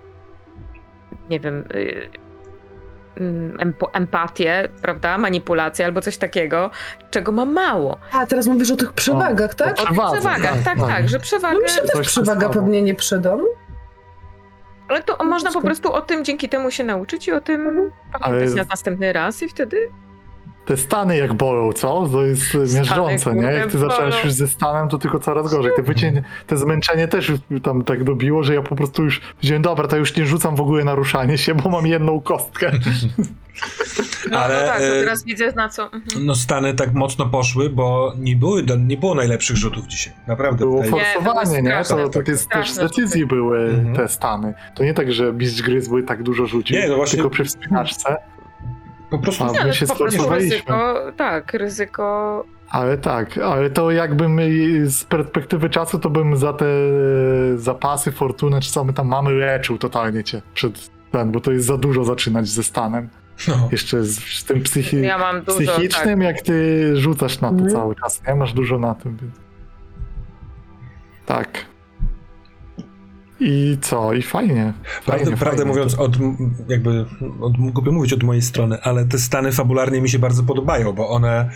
nie 1.29 1.39
wiem, 1.39 1.63
y, 1.75 2.09
mm, 3.17 3.57
empo- 3.57 3.89
empatię, 3.93 4.69
prawda, 4.81 5.17
manipulację 5.17 5.85
albo 5.85 6.01
coś 6.01 6.17
takiego, 6.17 6.69
czego 7.11 7.31
mam 7.31 7.53
mało. 7.53 7.97
A, 8.11 8.25
teraz 8.25 8.47
mówisz 8.47 8.71
o 8.71 8.75
tych 8.75 8.93
przewagach, 8.93 9.55
tak? 9.55 9.79
o 9.79 9.83
O 9.83 9.85
Przewadze, 9.85 10.13
przewagach, 10.17 10.53
tak, 10.53 10.63
tak, 10.63 10.77
tak. 10.79 10.87
tak, 10.87 11.09
że 11.09 11.17
No 11.17 11.23
przewagę... 11.23 11.59
mi 11.63 11.69
się 11.69 11.81
też 11.81 12.07
przewaga 12.07 12.49
pewnie 12.49 12.81
nie 12.81 12.95
przyda. 12.95 13.37
Ale 14.87 15.03
to 15.03 15.23
można 15.23 15.51
po 15.51 15.61
prostu 15.61 15.93
o 15.93 16.01
tym 16.01 16.25
dzięki 16.25 16.49
temu 16.49 16.71
się 16.71 16.83
nauczyć 16.83 17.27
i 17.27 17.31
o 17.31 17.41
tym 17.41 17.91
pamiętać 18.11 18.49
Ale- 18.49 18.55
na 18.55 18.63
następny 18.69 19.13
raz 19.13 19.43
i 19.43 19.49
wtedy 19.49 19.89
Te 20.65 20.77
stany 20.77 21.17
jak 21.17 21.33
bolą, 21.33 21.73
co? 21.73 22.09
To 22.11 22.23
jest 22.25 22.53
miażdżące, 22.75 23.29
nie? 23.29 23.35
kurde, 23.41 23.53
Jak 23.53 23.71
ty 23.71 23.77
zacząłeś 23.77 24.23
już 24.23 24.33
ze 24.33 24.47
stanem, 24.47 24.89
to 24.89 24.97
tylko 24.97 25.19
coraz 25.19 25.51
gorzej. 25.51 25.71
Te, 25.75 25.83
wycień, 25.83 26.21
te 26.47 26.57
zmęczenie 26.57 27.07
też 27.07 27.29
już 27.29 27.39
tam 27.63 27.83
tak 27.83 28.03
dobiło, 28.03 28.43
że 28.43 28.53
ja 28.53 28.61
po 28.61 28.75
prostu 28.75 29.03
już 29.03 29.21
wziąłem, 29.41 29.61
dobra, 29.61 29.87
to 29.87 29.97
już 29.97 30.15
nie 30.15 30.25
rzucam 30.25 30.55
w 30.55 30.61
ogóle 30.61 30.83
na 30.83 30.95
ruszanie 30.95 31.37
się, 31.37 31.55
bo 31.55 31.69
mam 31.69 31.87
jedną 31.87 32.21
kostkę. 32.21 32.71
No, 34.31 34.39
Ale, 34.39 34.59
no 34.61 34.65
tak, 34.67 34.77
to 34.79 34.83
e, 34.85 34.99
teraz 34.99 35.23
widzę 35.23 35.51
na 35.55 35.69
co. 35.69 35.83
Mhm. 35.83 36.25
no 36.25 36.35
Stany 36.35 36.73
tak 36.73 36.93
mocno 36.93 37.25
poszły, 37.25 37.69
bo 37.69 38.13
nie, 38.17 38.35
były, 38.35 38.63
nie 38.79 38.97
było 38.97 39.15
najlepszych 39.15 39.57
rzutów 39.57 39.87
dzisiaj. 39.87 40.13
Naprawdę. 40.27 40.65
Było 40.65 40.83
tutaj- 40.83 40.99
Nie, 40.99 41.05
forsowanie, 41.13 41.61
nie? 41.61 41.69
straszne, 41.69 42.03
To 42.03 42.09
takie 42.09 42.31
też 42.31 42.39
straszne 42.41 42.73
z 42.75 42.77
decyzji 42.91 43.25
były 43.25 43.59
Mhm. 43.69 43.95
te 43.95 44.07
stany. 44.07 44.53
To 44.75 44.83
nie 44.83 44.93
tak, 44.93 45.13
że 45.13 45.33
mistrz 45.33 45.61
gry 45.61 45.81
zły 45.81 46.03
tak 46.03 46.23
dużo 46.23 46.45
rzucił, 46.45 46.77
Nie, 46.77 46.87
no 46.87 46.95
właśnie- 46.95 47.17
tylko 47.17 47.29
przy 47.29 47.45
wspinaczce. 47.45 48.17
Po 49.13 49.19
prostu 49.19 49.45
Nie, 49.53 49.63
my 49.65 49.73
się 49.73 49.85
po 49.87 49.95
prostu 49.95 50.11
stresowaliśmy. 50.17 50.49
ryzyko, 50.55 50.95
tak, 51.17 51.53
ryzyko. 51.53 52.45
Ale 52.69 52.97
tak, 52.97 53.37
ale 53.37 53.69
to 53.69 53.91
jakbym 53.91 54.39
y, 54.39 54.89
z 54.89 55.03
perspektywy 55.03 55.69
czasu, 55.69 55.99
to 55.99 56.09
bym 56.09 56.37
za 56.37 56.53
te 56.53 56.65
zapasy, 57.55 58.11
fortunę, 58.11 58.61
czy 58.61 58.71
co 58.71 58.83
my 58.83 58.93
tam 58.93 59.07
mamy, 59.07 59.31
leczył 59.31 59.77
totalnie 59.77 60.23
cię 60.23 60.41
przed 60.53 60.89
ten, 61.11 61.31
bo 61.31 61.39
to 61.39 61.51
jest 61.51 61.65
za 61.65 61.77
dużo 61.77 62.03
zaczynać 62.03 62.47
ze 62.47 62.63
stanem. 62.63 63.09
no, 63.47 63.69
Jeszcze 63.71 64.03
z, 64.03 64.19
z 64.19 64.43
tym 64.45 64.61
psychi 64.63 65.01
Ja 65.01 65.17
mam 65.17 65.41
dużo. 65.43 65.59
psychicznym, 65.71 66.21
jak 66.21 66.41
ty 66.41 66.81
rzucasz 66.97 67.41
na 67.41 67.47
to 67.49 67.53
Mhm. 67.55 67.71
cały 67.71 67.95
czas, 67.95 68.21
nie? 68.27 68.35
Masz 68.35 68.53
dużo 68.53 68.79
na 68.79 68.95
tym, 68.95 69.17
więc... 69.21 69.33
Tak. 71.25 71.65
I 73.43 73.77
co? 73.81 74.13
I 74.13 74.21
fajnie. 74.21 74.73
Prawdę, 75.05 75.23
fajnie, 75.25 75.37
prawdę 75.37 75.57
fajnie. 75.57 75.71
mówiąc, 75.71 75.99
od, 75.99 76.11
jakby, 76.69 77.05
od, 77.41 77.53
głupio 77.57 77.91
mówić 77.91 78.13
od 78.13 78.23
mojej 78.23 78.41
strony, 78.41 78.77
ale 78.81 79.05
te 79.05 79.17
stany 79.17 79.51
fabularnie 79.51 80.01
mi 80.01 80.09
się 80.09 80.19
bardzo 80.19 80.43
podobają, 80.43 80.93
bo 80.93 81.09
one, 81.09 81.49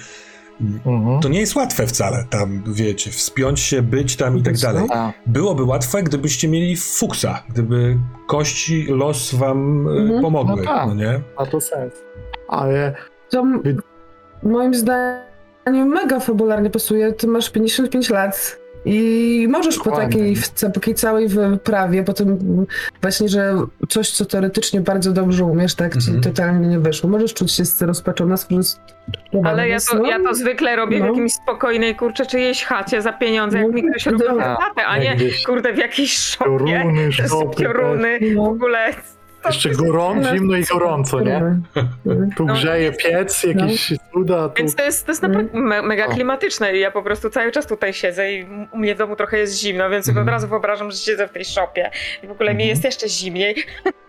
Mhm. 0.85 1.19
to 1.21 1.29
nie 1.29 1.39
jest 1.39 1.55
łatwe 1.55 1.87
wcale 1.87 2.25
tam, 2.29 2.63
wiecie, 2.73 3.11
wspiąć 3.11 3.59
się, 3.59 3.81
być 3.81 4.15
tam 4.15 4.37
i 4.37 4.43
tak 4.43 4.57
dalej. 4.57 4.83
Byłoby 5.27 5.63
łatwe, 5.63 6.03
gdybyście 6.03 6.47
mieli 6.47 6.75
fuksa, 6.77 7.43
gdyby 7.49 7.97
kości, 8.27 8.85
los 8.89 9.35
wam 9.35 9.87
e, 9.87 9.91
Mhm. 10.01 10.21
pomogły, 10.21 10.55
No 10.55 10.63
tak. 10.63 10.87
no 10.87 10.93
nie? 10.95 11.19
ma 11.39 11.45
to 11.45 11.61
sens. 11.61 11.93
Ale 12.47 12.95
To 13.29 13.43
moim 14.43 14.73
zdaniem 14.75 15.87
mega 15.87 16.19
fabularnie 16.19 16.69
pasuje. 16.69 17.13
Ty 17.13 17.27
masz 17.27 17.49
55 17.49 18.09
lat 18.09 18.57
i 18.89 19.47
możesz 19.49 19.77
po 19.77 19.83
Dokładnie. 19.83 20.09
takiej, 20.17 20.35
w- 20.35 20.49
ca- 20.49 20.67
po 20.69 20.73
takiej 20.79 20.95
całej 20.95 21.27
wyprawie, 21.27 22.03
po 22.03 22.13
tym 22.13 22.27
mm, 22.29 22.65
właśnie, 23.01 23.29
że 23.29 23.55
coś, 23.89 24.11
co 24.11 24.25
teoretycznie 24.25 24.81
bardzo 24.81 25.11
dobrze 25.11 25.45
umiesz, 25.45 25.75
tak 25.75 25.93
ci 25.97 25.97
Mhm. 26.11 26.21
totalnie 26.23 26.67
nie 26.67 26.79
wyszło. 26.79 27.09
Możesz 27.09 27.33
czuć 27.33 27.51
się 27.51 27.63
rozpaczona, 27.81 28.37
sfrustrowana. 28.37 29.49
Ale 29.49 29.69
ja 29.69 29.77
to, 29.91 29.97
no, 29.97 30.07
ja 30.09 30.19
to 30.23 30.35
zwykle 30.35 30.75
robię 30.75 30.97
w 30.97 30.99
no. 30.99 31.05
jakimś 31.07 31.31
spokojnej, 31.33 31.95
kurczę, 31.95 32.25
czyjejś 32.25 32.63
chacie 32.63 33.01
za 33.01 33.13
pieniądze, 33.13 33.57
jak 33.57 33.71
mi 33.71 33.83
ktoś 33.89 34.05
robi 34.05 34.17
No. 34.19 34.39
herbatę, 34.39 34.85
a 34.87 34.97
nie, 34.97 35.17
kurde, 35.45 35.73
w 35.73 35.77
jakiejś 35.77 36.17
szopie. 36.17 36.49
Pioruny, 36.49 37.11
szopy, 37.29 37.63
Pioruny, 37.63 38.19
w 38.19 38.35
No. 38.35 38.43
ogóle. 38.43 38.93
Jeszcze 39.45 39.69
gorąco, 39.69 40.35
zimno 40.35 40.57
i 40.57 40.63
gorąco, 40.63 41.19
nie? 41.21 41.41
Tu 42.37 42.45
No. 42.45 42.53
grzeje 42.53 42.91
piec, 42.91 43.43
jakieś 43.43 43.93
cuda, 44.13 44.49
tu... 44.49 44.55
Więc 44.57 44.75
to 44.75 44.83
jest, 44.83 45.05
to 45.05 45.11
jest 45.11 45.23
Mm. 45.23 45.37
naprawdę 45.37 45.59
me, 45.59 45.81
mega 45.81 46.07
klimatyczne 46.07 46.73
i 46.75 46.79
ja 46.79 46.91
po 46.91 47.03
prostu 47.03 47.29
cały 47.29 47.51
czas 47.51 47.67
tutaj 47.67 47.93
siedzę 47.93 48.33
i 48.33 48.45
u 48.71 48.77
mnie 48.77 48.95
w 48.95 48.97
domu 48.97 49.15
trochę 49.15 49.37
jest 49.37 49.59
zimno, 49.61 49.89
więc 49.89 50.05
sobie 50.05 50.19
Mhm. 50.19 50.27
od 50.27 50.31
razu 50.33 50.47
wyobrażam, 50.47 50.91
że 50.91 50.97
siedzę 50.97 51.27
w 51.27 51.31
tej 51.31 51.45
szopie 51.45 51.91
i 52.23 52.27
w 52.27 52.31
ogóle 52.31 52.49
mi 52.49 52.63
Mhm. 52.63 52.69
jest 52.69 52.83
jeszcze 52.83 53.09
zimniej. 53.09 53.55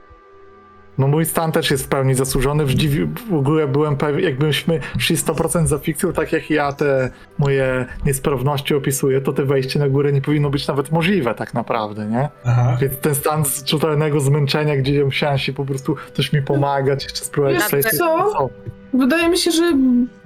No 0.98 1.08
mój 1.08 1.24
stan 1.24 1.52
też 1.52 1.70
jest 1.70 1.84
w 1.84 1.88
pełni 1.88 2.14
zasłużony. 2.14 2.64
W, 2.64 2.74
dziwi, 2.74 3.06
w 3.30 3.34
ogóle 3.34 3.68
byłem 3.68 3.96
pewien, 3.96 4.20
jakbyśmy 4.20 4.80
szli 4.98 5.16
100% 5.16 5.66
za 5.66 5.78
fikcją, 5.78 6.12
tak 6.12 6.32
jak 6.32 6.50
ja 6.50 6.72
te 6.72 7.10
moje 7.38 7.86
niesprawności 8.06 8.74
opisuję, 8.74 9.20
to 9.20 9.32
te 9.32 9.44
wejście 9.44 9.78
na 9.78 9.88
górę 9.88 10.12
nie 10.12 10.22
powinno 10.22 10.50
być 10.50 10.68
nawet 10.68 10.92
możliwe 10.92 11.34
tak 11.34 11.54
naprawdę, 11.54 12.06
nie? 12.06 12.28
Aha. 12.44 12.76
Więc 12.80 12.98
ten 12.98 13.14
stan 13.14 13.44
z 13.44 13.64
totalnego 13.64 14.20
zmęczenia, 14.20 14.76
gdzie 14.76 14.94
ja 14.94 15.04
musiałem 15.04 15.38
się 15.38 15.52
po 15.52 15.64
prostu 15.64 15.96
coś 16.12 16.32
mi 16.32 16.42
pomagać, 16.42 17.04
jeszcze 17.04 17.24
spróbować 17.24 17.64
przejść 17.64 17.88
co? 17.88 18.50
Wydaje 18.94 19.28
mi 19.28 19.38
się, 19.38 19.50
że 19.50 19.72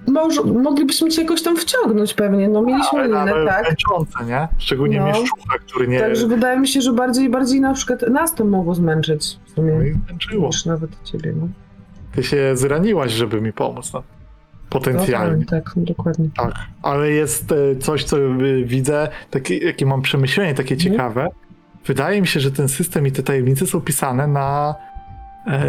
może, 0.06 0.42
moglibyśmy 0.44 1.08
cię 1.08 1.22
jakoś 1.22 1.42
tam 1.42 1.56
wciągnąć 1.56 2.14
pewnie. 2.14 2.48
No 2.48 2.62
mieliśmy 2.62 2.98
Ale 2.98 3.06
linę, 3.06 3.24
nawet 3.24 3.48
tak? 3.48 3.64
męczące, 3.68 4.24
nie? 4.24 4.48
Szczególnie 4.58 5.00
No. 5.00 5.06
mieszczucha, 5.06 5.58
który 5.66 5.88
nie... 5.88 6.00
Także 6.00 6.26
wydaje 6.26 6.58
mi 6.60 6.68
się, 6.68 6.80
że 6.80 6.92
bardziej 6.92 7.30
bardziej 7.30 7.60
na 7.60 7.74
przykład 7.74 8.02
nas 8.10 8.34
to 8.34 8.44
mogło 8.44 8.74
zmęczyć 8.74 9.38
w 9.44 9.48
No 9.48 9.54
sumie. 9.54 9.72
i 9.88 9.94
męczyło. 10.12 10.46
Niż 10.46 10.66
nawet 10.66 10.90
ciebie, 11.04 11.32
no. 11.40 11.48
Ty 12.14 12.22
się 12.22 12.50
zraniłaś, 12.56 13.12
żeby 13.12 13.40
mi 13.40 13.52
pomóc, 13.52 13.92
no. 13.92 14.02
Potencjalnie. 14.70 15.36
No, 15.36 15.50
tak, 15.50 15.64
tak, 15.74 15.84
dokładnie. 15.84 16.28
Tak, 16.36 16.52
ale 16.82 17.10
jest 17.10 17.52
e, 17.52 17.76
coś, 17.76 18.04
co 18.04 18.18
y, 18.18 18.64
widzę, 18.64 19.08
takie, 19.30 19.58
jakie 19.58 19.86
mam 19.86 20.02
przemyślenie 20.02 20.54
takie 20.54 20.74
Mhm. 20.74 20.92
ciekawe. 20.92 21.28
Wydaje 21.86 22.20
mi 22.20 22.26
się, 22.26 22.40
że 22.40 22.50
ten 22.50 22.68
system 22.68 23.06
i 23.06 23.12
te 23.12 23.22
tajemnice 23.22 23.66
są 23.66 23.80
pisane 23.80 24.26
na 24.26 24.74
e, 24.74 24.91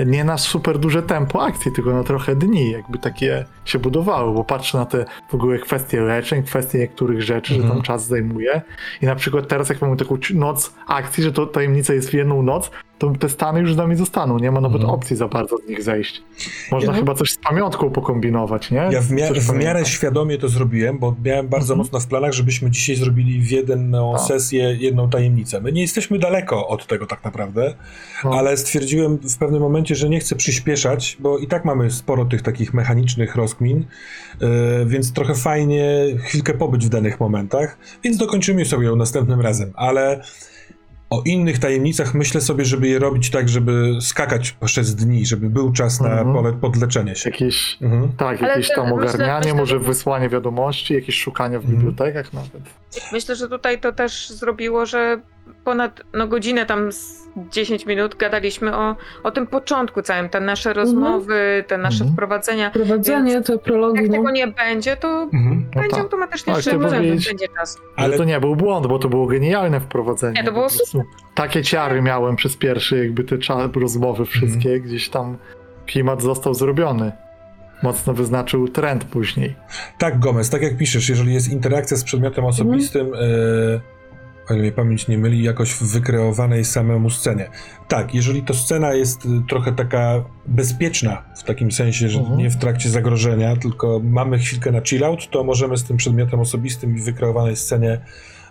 nie 0.05 0.23
na 0.23 0.37
super 0.37 0.79
duże 0.79 1.03
tempo 1.03 1.43
akcji, 1.43 1.71
tylko 1.71 1.93
na 1.93 2.03
trochę 2.03 2.35
dni, 2.35 2.71
jakby 2.71 2.97
takie 2.97 3.45
się 3.65 3.79
budowały, 3.79 4.33
bo 4.33 4.43
patrzę 4.43 4.77
na 4.77 4.85
te 4.85 5.05
w 5.29 5.35
ogóle 5.35 5.59
kwestie 5.59 6.01
leczeń, 6.01 6.43
kwestie 6.43 6.79
niektórych 6.79 7.21
rzeczy, 7.21 7.53
że 7.53 7.59
Mhm. 7.59 7.73
tam 7.73 7.83
czas 7.83 8.07
zajmuje 8.07 8.61
i 9.01 9.05
na 9.05 9.15
przykład 9.15 9.47
teraz 9.47 9.69
jak 9.69 9.81
mamy 9.81 9.97
taką 9.97 10.17
noc 10.33 10.73
akcji, 10.87 11.23
że 11.23 11.31
to 11.31 11.45
tajemnica 11.45 11.93
jest 11.93 12.09
w 12.09 12.13
jedną 12.13 12.43
noc, 12.43 12.71
to 12.97 13.11
te 13.19 13.29
stany 13.29 13.59
już 13.59 13.73
z 13.73 13.77
nami 13.77 13.95
zostaną, 13.95 14.39
nie 14.39 14.51
ma 14.51 14.61
nawet 14.61 14.81
Mhm. 14.81 14.93
opcji 14.99 15.15
za 15.15 15.27
bardzo 15.27 15.57
z 15.57 15.67
nich 15.69 15.83
zejść. 15.83 16.23
Można 16.71 16.87
Mhm. 16.89 17.05
chyba 17.05 17.15
coś 17.17 17.31
z 17.31 17.37
pamiątką 17.37 17.89
pokombinować, 17.89 18.71
nie? 18.71 18.77
Ja 18.91 19.01
w, 19.01 19.11
mia- 19.11 19.27
Coś 19.27 19.39
w 19.39 19.53
miarę 19.53 19.85
świadomie 19.85 20.37
to 20.37 20.49
zrobiłem, 20.49 20.99
bo 20.99 21.15
miałem 21.25 21.47
bardzo 21.47 21.73
Mhm. 21.73 21.77
mocno 21.77 21.99
w 21.99 22.07
planach, 22.07 22.31
żebyśmy 22.33 22.71
dzisiaj 22.71 22.95
zrobili 22.95 23.41
w 23.41 23.51
jedną 23.51 24.13
Tak. 24.13 24.21
sesję 24.21 24.75
jedną 24.79 25.09
tajemnicę. 25.09 25.61
My 25.61 25.71
nie 25.71 25.81
jesteśmy 25.81 26.19
daleko 26.19 26.67
od 26.67 26.87
tego 26.87 27.05
tak 27.05 27.23
naprawdę, 27.23 27.73
No. 28.23 28.31
ale 28.33 28.57
stwierdziłem 28.57 29.17
w 29.17 29.37
pewnym 29.37 29.61
momencie, 29.61 29.95
że 29.95 30.09
nie 30.09 30.19
chcę 30.19 30.35
przyspieszać, 30.35 31.17
bo 31.19 31.37
i 31.37 31.47
tak 31.47 31.65
mamy 31.65 31.91
sporo 31.91 32.25
tych 32.25 32.41
takich 32.41 32.73
mechanicznych 32.73 33.35
rozkmin, 33.35 33.85
yy, 34.41 34.47
więc 34.85 35.13
trochę 35.13 35.35
fajnie 35.35 35.85
chwilkę 36.23 36.53
pobyć 36.53 36.85
w 36.85 36.89
danych 36.89 37.19
momentach, 37.19 37.77
więc 38.03 38.17
dokończymy 38.17 38.65
sobie 38.65 38.85
ją 38.87 38.95
następnym 38.95 39.41
razem, 39.41 39.71
ale 39.75 40.21
o 41.13 41.21
innych 41.25 41.59
tajemnicach 41.59 42.13
myślę 42.13 42.41
sobie, 42.41 42.65
żeby 42.65 42.87
je 42.87 42.99
robić 42.99 43.29
tak, 43.29 43.49
żeby 43.49 43.91
skakać 44.01 44.51
przez 44.65 44.95
dni, 44.95 45.25
żeby 45.25 45.49
był 45.49 45.71
czas 45.71 46.01
na 46.01 46.09
Mhm. 46.09 46.33
pole 46.33 46.53
podleczenie 46.53 47.15
się. 47.15 47.29
Jakieś 47.29 47.77
Mhm. 47.81 48.11
Tak, 48.17 48.39
Ale 48.43 48.47
jakieś 48.51 48.69
tam 48.75 48.93
ogarnianie, 48.93 49.39
myślę, 49.39 49.53
może 49.53 49.79
że- 49.79 49.85
wysłanie 49.85 50.29
wiadomości, 50.29 50.93
jakieś 50.93 51.15
szukania 51.21 51.59
w 51.59 51.63
Mhm. 51.63 51.77
bibliotekach 51.79 52.33
nawet. 52.33 52.51
Myślę, 53.11 53.35
że 53.35 53.49
tutaj 53.49 53.79
to 53.79 53.91
też 53.91 54.29
zrobiło, 54.29 54.85
że 54.85 55.21
ponad 55.63 56.01
no, 56.13 56.27
godzinę 56.27 56.65
tam 56.65 56.91
z 56.91 57.23
10 57.51 57.85
minut 57.85 58.15
gadaliśmy 58.15 58.75
o, 58.75 58.95
o 59.23 59.31
tym 59.31 59.47
początku 59.47 60.01
całym, 60.01 60.29
te 60.29 60.39
nasze 60.39 60.73
rozmowy, 60.73 61.63
te 61.67 61.77
nasze 61.77 61.95
Mhm. 62.03 62.13
wprowadzenia. 62.13 62.69
Prowadzenie, 62.71 63.41
te 63.41 63.57
prologi, 63.57 64.01
Jak 64.01 64.11
no. 64.11 64.17
tego 64.17 64.31
nie 64.31 64.47
będzie, 64.47 64.97
to 64.97 65.07
Mhm. 65.33 65.65
No 65.75 65.81
będzie 65.81 65.95
tak. 65.95 65.99
automatycznie 66.05 66.53
Ale 66.53 66.61
szybko, 66.61 66.79
będzie 66.89 67.47
czas. 67.57 67.77
Ale 67.95 68.07
Ale 68.07 68.17
to 68.17 68.23
nie 68.23 68.39
był 68.39 68.55
błąd, 68.55 68.87
bo 68.87 68.99
to 68.99 69.09
było 69.09 69.27
genialne 69.27 69.79
wprowadzenie. 69.79 70.33
Nie, 70.33 70.43
to 70.43 70.51
było 70.51 70.67
prostu 70.67 71.03
Takie 71.35 71.63
ciary 71.63 72.01
miałem 72.01 72.35
przez 72.35 72.57
pierwsze 72.57 72.97
jakby 72.97 73.23
te 73.23 73.35
cza- 73.37 73.79
rozmowy 73.81 74.25
wszystkie, 74.25 74.69
Mhm. 74.69 74.81
gdzieś 74.81 75.09
tam 75.09 75.37
klimat 75.87 76.21
został 76.21 76.53
zrobiony. 76.53 77.11
Mocno 77.83 78.13
wyznaczył 78.13 78.67
trend 78.67 79.03
później. 79.03 79.55
Tak, 79.97 80.19
Gomez, 80.19 80.49
tak 80.49 80.61
jak 80.61 80.77
piszesz, 80.77 81.09
jeżeli 81.09 81.33
jest 81.33 81.51
interakcja 81.51 81.97
z 81.97 82.03
przedmiotem 82.03 82.45
osobistym, 82.45 83.13
e, 83.13 83.19
o 84.49 84.53
ile 84.53 84.61
mnie 84.61 84.71
pamięć 84.71 85.07
nie 85.07 85.17
myli, 85.17 85.43
jakoś 85.43 85.71
w 85.71 85.83
wykreowanej 85.83 86.65
samemu 86.65 87.09
scenie. 87.09 87.49
Tak, 87.87 88.15
jeżeli 88.15 88.43
to 88.43 88.53
scena 88.53 88.93
jest 88.93 89.25
y, 89.25 89.29
trochę 89.49 89.71
taka 89.71 90.23
bezpieczna, 90.45 91.23
w 91.37 91.43
takim 91.43 91.71
sensie, 91.71 92.09
że 92.09 92.19
Mhm. 92.19 92.37
nie 92.37 92.49
w 92.49 92.57
trakcie 92.57 92.89
zagrożenia, 92.89 93.55
tylko 93.55 94.01
mamy 94.03 94.39
chwilkę 94.39 94.71
na 94.71 94.81
chillout, 94.81 95.29
to 95.29 95.43
możemy 95.43 95.77
z 95.77 95.83
tym 95.83 95.97
przedmiotem 95.97 96.39
osobistym 96.39 96.95
i 96.95 96.99
w 96.99 97.03
wykreowanej 97.03 97.55
scenie 97.55 98.01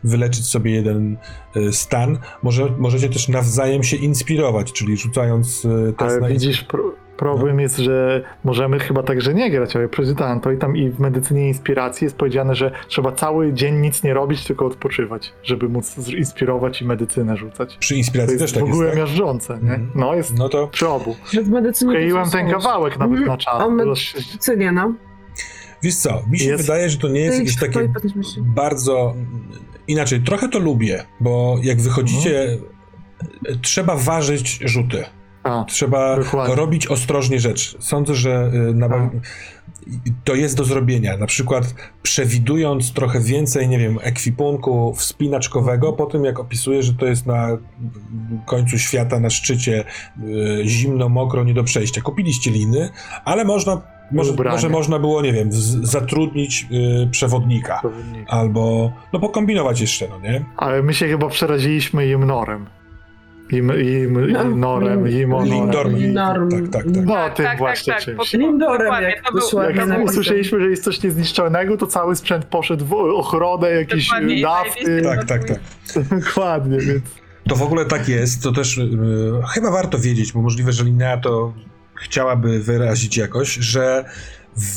wyleczyć 0.05 0.47
sobie 0.47 0.71
jeden 0.71 1.17
y, 1.57 1.73
stan. 1.73 2.19
Może, 2.43 2.67
możecie 2.79 3.09
też 3.09 3.29
nawzajem 3.29 3.83
się 3.83 3.97
inspirować, 3.97 4.73
czyli 4.73 4.97
rzucając 4.97 5.65
y, 5.65 5.95
test 5.99 6.11
Ale 6.11 6.21
na 6.21 6.29
widzisz, 6.29 6.65
pro, 6.65 6.93
problem 7.17 7.61
jest, 7.61 7.77
że 7.77 8.23
możemy 8.45 8.79
chyba 8.79 9.03
także 9.03 9.35
nie 9.35 9.51
grać, 9.51 9.77
ale 9.77 9.89
przeczytałem 9.89 10.41
to 10.41 10.51
i 10.53 10.59
tam 10.59 10.77
i 10.77 10.91
w 10.91 11.01
medycynie 11.01 11.49
inspiracji 11.49 12.05
jest 12.05 12.17
powiedziane, 12.17 12.55
że 12.55 12.71
trzeba 12.89 13.13
cały 13.13 13.53
dzień 13.53 13.77
nic 13.81 14.03
nie 14.03 14.15
robić, 14.15 14.45
tylko 14.45 14.67
odpoczywać, 14.67 15.33
żeby 15.43 15.69
móc 15.69 16.09
inspirować 16.09 16.83
i 16.83 16.85
medycynę 16.85 17.37
rzucać. 17.37 17.77
Przy 17.77 17.95
To 17.95 17.99
inspiracji 17.99 18.33
jest 18.33 18.45
też 18.45 18.53
tak 18.53 18.63
w 18.63 18.67
ogóle 18.73 18.87
jest. 18.89 18.99
Tak? 18.99 19.09
miażdżące, 19.09 19.55
nie? 19.55 19.71
Mhm. 19.71 19.91
No 19.95 20.15
jest 20.15 20.39
No 20.39 20.49
to 20.49 20.69
przy 20.69 20.89
obu. 20.89 21.17
Że 21.33 21.43
w 21.43 21.49
medycynie... 21.49 21.93
Kleiłem 21.93 22.31
ten 22.31 22.51
kawałek 22.51 22.99
nawet 22.99 23.19
Mhm. 23.19 23.29
na 23.29 23.37
czas. 23.37 23.59
Bo- 23.59 23.71
Medycynie, 23.71 24.73
no. 24.73 24.95
wiesz 25.83 25.95
co, 25.95 26.23
mi 26.31 26.39
się 26.39 26.49
Jest- 26.51 26.63
wydaje, 26.63 26.89
że 26.91 26.99
to 26.99 27.09
nie 27.09 27.21
jest 27.21 27.39
jakieś 27.39 27.57
takie 27.61 27.89
bardzo 28.39 29.15
inaczej. 29.89 30.21
Trochę 30.21 30.49
to 30.49 30.59
lubię, 30.59 31.05
bo 31.21 31.57
jak 31.63 31.81
wychodzicie, 31.81 32.43
Mhm. 32.43 32.63
trzeba 33.63 33.97
ważyć 33.97 34.59
rzuty. 34.65 35.05
A, 35.45 35.65
Trzeba 35.69 36.17
Dokładnie. 36.17 36.55
robić 36.55 36.87
ostrożnie 36.87 37.41
rzeczy. 37.41 37.77
Sądzę, 37.81 38.15
że 38.15 38.51
y, 38.71 38.75
na, 38.75 39.11
to 40.25 40.35
jest 40.35 40.57
do 40.57 40.65
zrobienia. 40.65 41.17
Na 41.17 41.27
przykład 41.27 41.75
przewidując 42.03 42.93
trochę 42.93 43.21
więcej, 43.21 43.69
nie 43.69 43.79
wiem, 43.79 43.99
ekwipunku 44.03 44.95
wspinaczkowego, 44.95 45.93
po 45.93 46.07
tym 46.07 46.25
jak 46.25 46.41
opisuję, 46.41 46.83
że 46.83 46.95
to 46.95 47.07
jest 47.07 47.27
na 47.27 47.49
końcu 48.47 48.79
świata, 48.79 49.21
na 49.21 49.31
szczycie, 49.31 49.85
y, 50.19 50.63
zimno, 50.69 51.09
mokro, 51.09 51.45
nie 51.45 51.55
do 51.55 51.65
przejścia. 51.65 52.01
Kupiliście 52.01 52.51
liny, 52.51 52.91
ale 53.25 53.45
można, 53.45 53.83
może, 54.13 54.33
może 54.51 54.69
można 54.69 54.99
było, 54.99 55.23
nie 55.23 55.33
wiem, 55.33 55.49
zatrudnić 55.83 56.67
y, 57.05 57.11
przewodnika. 57.11 57.79
przewodnik. 57.79 58.27
Albo, 58.29 58.93
no 59.13 59.21
pokombinować 59.21 59.81
jeszcze, 59.81 60.09
no 60.09 60.21
nie? 60.21 60.45
Ale 60.57 60.83
my 60.83 60.95
się 60.95 61.09
chyba 61.09 61.29
przeraziliśmy 61.29 62.07
Jimnorem. 62.07 62.67
Im, 63.53 63.73
im, 63.81 64.33
No, 64.33 64.43
Imnorem, 64.43 65.05
Lin- 65.05 65.21
Imonorem. 65.21 65.59
Lindorm. 65.59 65.97
Lindorm. 65.97 66.51
Tak, 66.51 66.61
tak, 66.69 66.85
tak. 66.85 67.05
No, 67.05 67.13
Tak, 67.15 67.35
tym 67.35 67.45
tak, 67.47 67.59
właśnie 67.59 67.93
tak, 67.93 68.05
tak, 68.05 68.15
czymś. 68.17 68.33
Lindorem, 68.33 69.03
jak 69.03 69.23
to 69.27 69.33
był- 69.33 69.63
Jak 69.63 69.89
to 69.89 70.03
usłyszeliśmy, 70.03 70.61
że 70.61 70.71
jest 70.71 70.85
coś 70.85 71.03
niezniszczalnego, 71.03 71.77
to 71.77 71.87
cały 71.87 72.17
sprzęt 72.17 72.45
poszedł 72.45 72.85
w 72.85 72.93
ochronę, 72.95 73.69
i 74.29 74.43
nafty. 74.43 75.03
Tak, 75.03 75.25
tak, 75.25 75.45
tak. 75.45 75.61
Dokładnie, 76.25 76.79
więc 76.79 77.03
To 77.49 77.57
w 77.57 77.63
ogóle 77.63 77.85
tak 77.85 78.09
jest, 78.09 78.43
to 78.43 78.53
też 78.53 78.79
y, 78.79 78.89
chyba 79.55 79.71
warto 79.71 79.99
wiedzieć, 79.99 80.33
bo 80.33 80.43
możliwe, 80.43 80.73
że 80.73 80.85
Linnea 80.85 81.17
to 81.17 81.53
chciałaby 81.95 82.59
wyrazić 82.59 83.17
jakoś, 83.17 83.55
że 83.55 84.05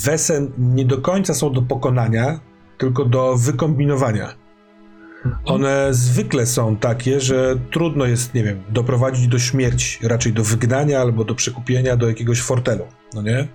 wesen 0.06 0.52
nie 0.58 0.86
do 0.86 0.98
końca 0.98 1.34
są 1.34 1.54
do 1.54 1.62
pokonania, 1.62 2.40
tylko 2.78 3.06
do 3.06 3.36
wykombinowania. 3.38 4.34
One 5.46 5.94
zwykle 5.94 6.46
są 6.46 6.78
takie, 6.78 7.20
że 7.20 7.56
trudno 7.72 8.06
jest, 8.06 8.34
nie 8.34 8.44
wiem, 8.44 8.64
doprowadzić 8.70 9.28
do 9.28 9.40
śmierci, 9.40 10.08
raczej 10.08 10.34
do 10.34 10.44
wygnania 10.44 11.02
albo 11.02 11.24
do 11.24 11.36
przekupienia 11.36 11.98
do 11.98 12.08
jakiegoś 12.08 12.42
fortelu, 12.42 12.88
no 13.14 13.22
nie? 13.22 13.48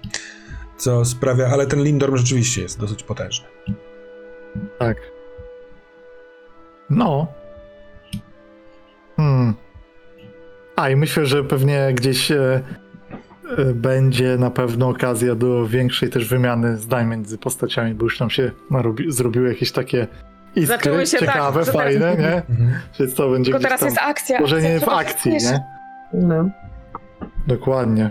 Co 0.76 1.04
sprawia, 1.04 1.46
ale 1.46 1.66
ten 1.66 1.82
Lindorm 1.82 2.16
rzeczywiście 2.16 2.62
jest 2.62 2.80
dosyć 2.80 3.02
potężny. 3.02 3.46
tak. 4.78 4.96
No. 6.90 7.26
Hmm. 9.16 9.54
A 10.76 10.90
i 10.90 10.96
myślę, 10.96 11.26
że 11.26 11.44
pewnie 11.44 11.92
gdzieś 11.94 12.32
e, 12.32 12.62
y, 13.58 13.74
będzie 13.74 14.36
na 14.38 14.50
pewno 14.50 14.88
okazja 14.88 15.34
do 15.34 15.66
większej 15.66 16.10
też 16.10 16.28
wymiany 16.28 16.76
zdań 16.76 17.06
między 17.06 17.38
postaciami, 17.38 17.94
bo 17.94 18.04
już 18.04 18.20
nam 18.20 18.30
się 18.30 18.50
narobi, 18.70 19.12
zrobiły 19.12 19.48
jakieś 19.48 19.72
takie 19.72 20.06
iskry 20.56 20.66
Zaczęły 20.66 21.06
się 21.06 21.18
tak, 21.18 21.28
ciekawe, 21.28 21.60
teraz- 21.64 21.76
fajne, 21.76 22.16
nie? 22.16 22.32
Mhm. 22.50 22.72
Więc 23.00 23.14
to 23.14 23.30
będzie 23.30 23.50
Tylko 23.52 23.62
teraz 23.64 23.80
tam 23.80 23.88
jest 23.88 24.00
akcja. 24.00 24.38
tworzenie 24.38 24.74
akcja, 24.74 24.86
w 24.86 24.92
akcji, 24.92 25.32
nie? 25.32 25.64
No. 26.12 26.50
Dokładnie. 27.46 28.10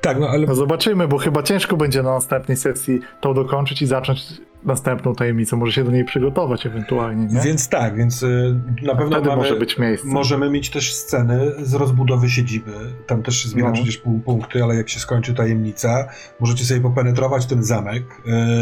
Tak, 0.00 0.18
no 0.20 0.28
ale 0.28 0.46
No 0.46 0.54
zobaczymy, 0.54 1.08
bo 1.08 1.18
chyba 1.18 1.42
ciężko 1.42 1.76
będzie 1.76 2.02
na 2.02 2.10
następnej 2.14 2.56
sesji 2.56 3.00
to 3.20 3.34
dokończyć 3.34 3.82
i 3.82 3.86
zacząć 3.86 4.26
następną 4.64 5.14
tajemnicę. 5.14 5.56
Może 5.56 5.72
się 5.72 5.84
do 5.84 5.90
niej 5.90 6.04
przygotować 6.04 6.66
ewentualnie, 6.66 7.26
nie? 7.26 7.40
Więc 7.40 7.68
tak, 7.68 7.96
więc 7.96 8.22
y, 8.22 8.60
na 8.82 8.94
pewno 8.94 9.20
mamy, 9.20 9.36
może 9.36 9.56
być 9.56 9.78
miejsce. 9.78 10.06
możemy 10.08 10.50
mieć 10.50 10.70
też 10.70 10.94
sceny 10.94 11.52
z 11.62 11.74
rozbudowy 11.74 12.30
siedziby. 12.30 12.72
Tam 13.06 13.22
też 13.22 13.36
się 13.42 13.48
zbiera 13.48 13.68
No. 13.68 13.74
przecież 13.74 13.96
pół 13.96 14.20
punkty, 14.20 14.62
ale 14.64 14.74
jak 14.74 14.88
się 14.88 15.00
skończy 15.00 15.34
tajemnica, 15.34 16.08
możecie 16.40 16.64
sobie 16.64 16.80
popenetrować 16.80 17.46
ten 17.46 17.62
zamek. 17.64 18.02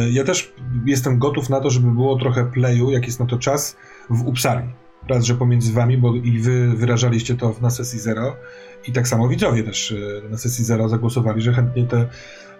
Y, 0.06 0.10
ja 0.10 0.24
też 0.24 0.52
jestem 0.84 1.18
gotów 1.18 1.48
na 1.50 1.60
to, 1.60 1.70
żeby 1.70 1.90
było 1.90 2.16
trochę 2.18 2.44
playu, 2.44 2.90
jak 2.90 3.06
jest 3.06 3.20
na 3.20 3.26
to 3.26 3.38
czas, 3.38 3.76
w 4.10 4.26
Upsali. 4.26 4.68
Raz, 5.08 5.24
że 5.24 5.34
pomiędzy 5.34 5.72
wami, 5.72 5.98
bo 5.98 6.14
i 6.14 6.38
wy 6.38 6.68
wyrażaliście 6.76 7.34
to 7.34 7.54
na 7.60 7.70
sesji 7.70 7.98
zero 7.98 8.36
i 8.88 8.92
tak 8.92 9.08
samo 9.08 9.28
widzowie 9.28 9.62
też 9.62 9.90
y, 9.90 10.22
na 10.30 10.38
sesji 10.38 10.64
zero 10.64 10.88
zagłosowali, 10.88 11.42
że 11.42 11.52
chętnie 11.52 11.86
te 11.86 12.06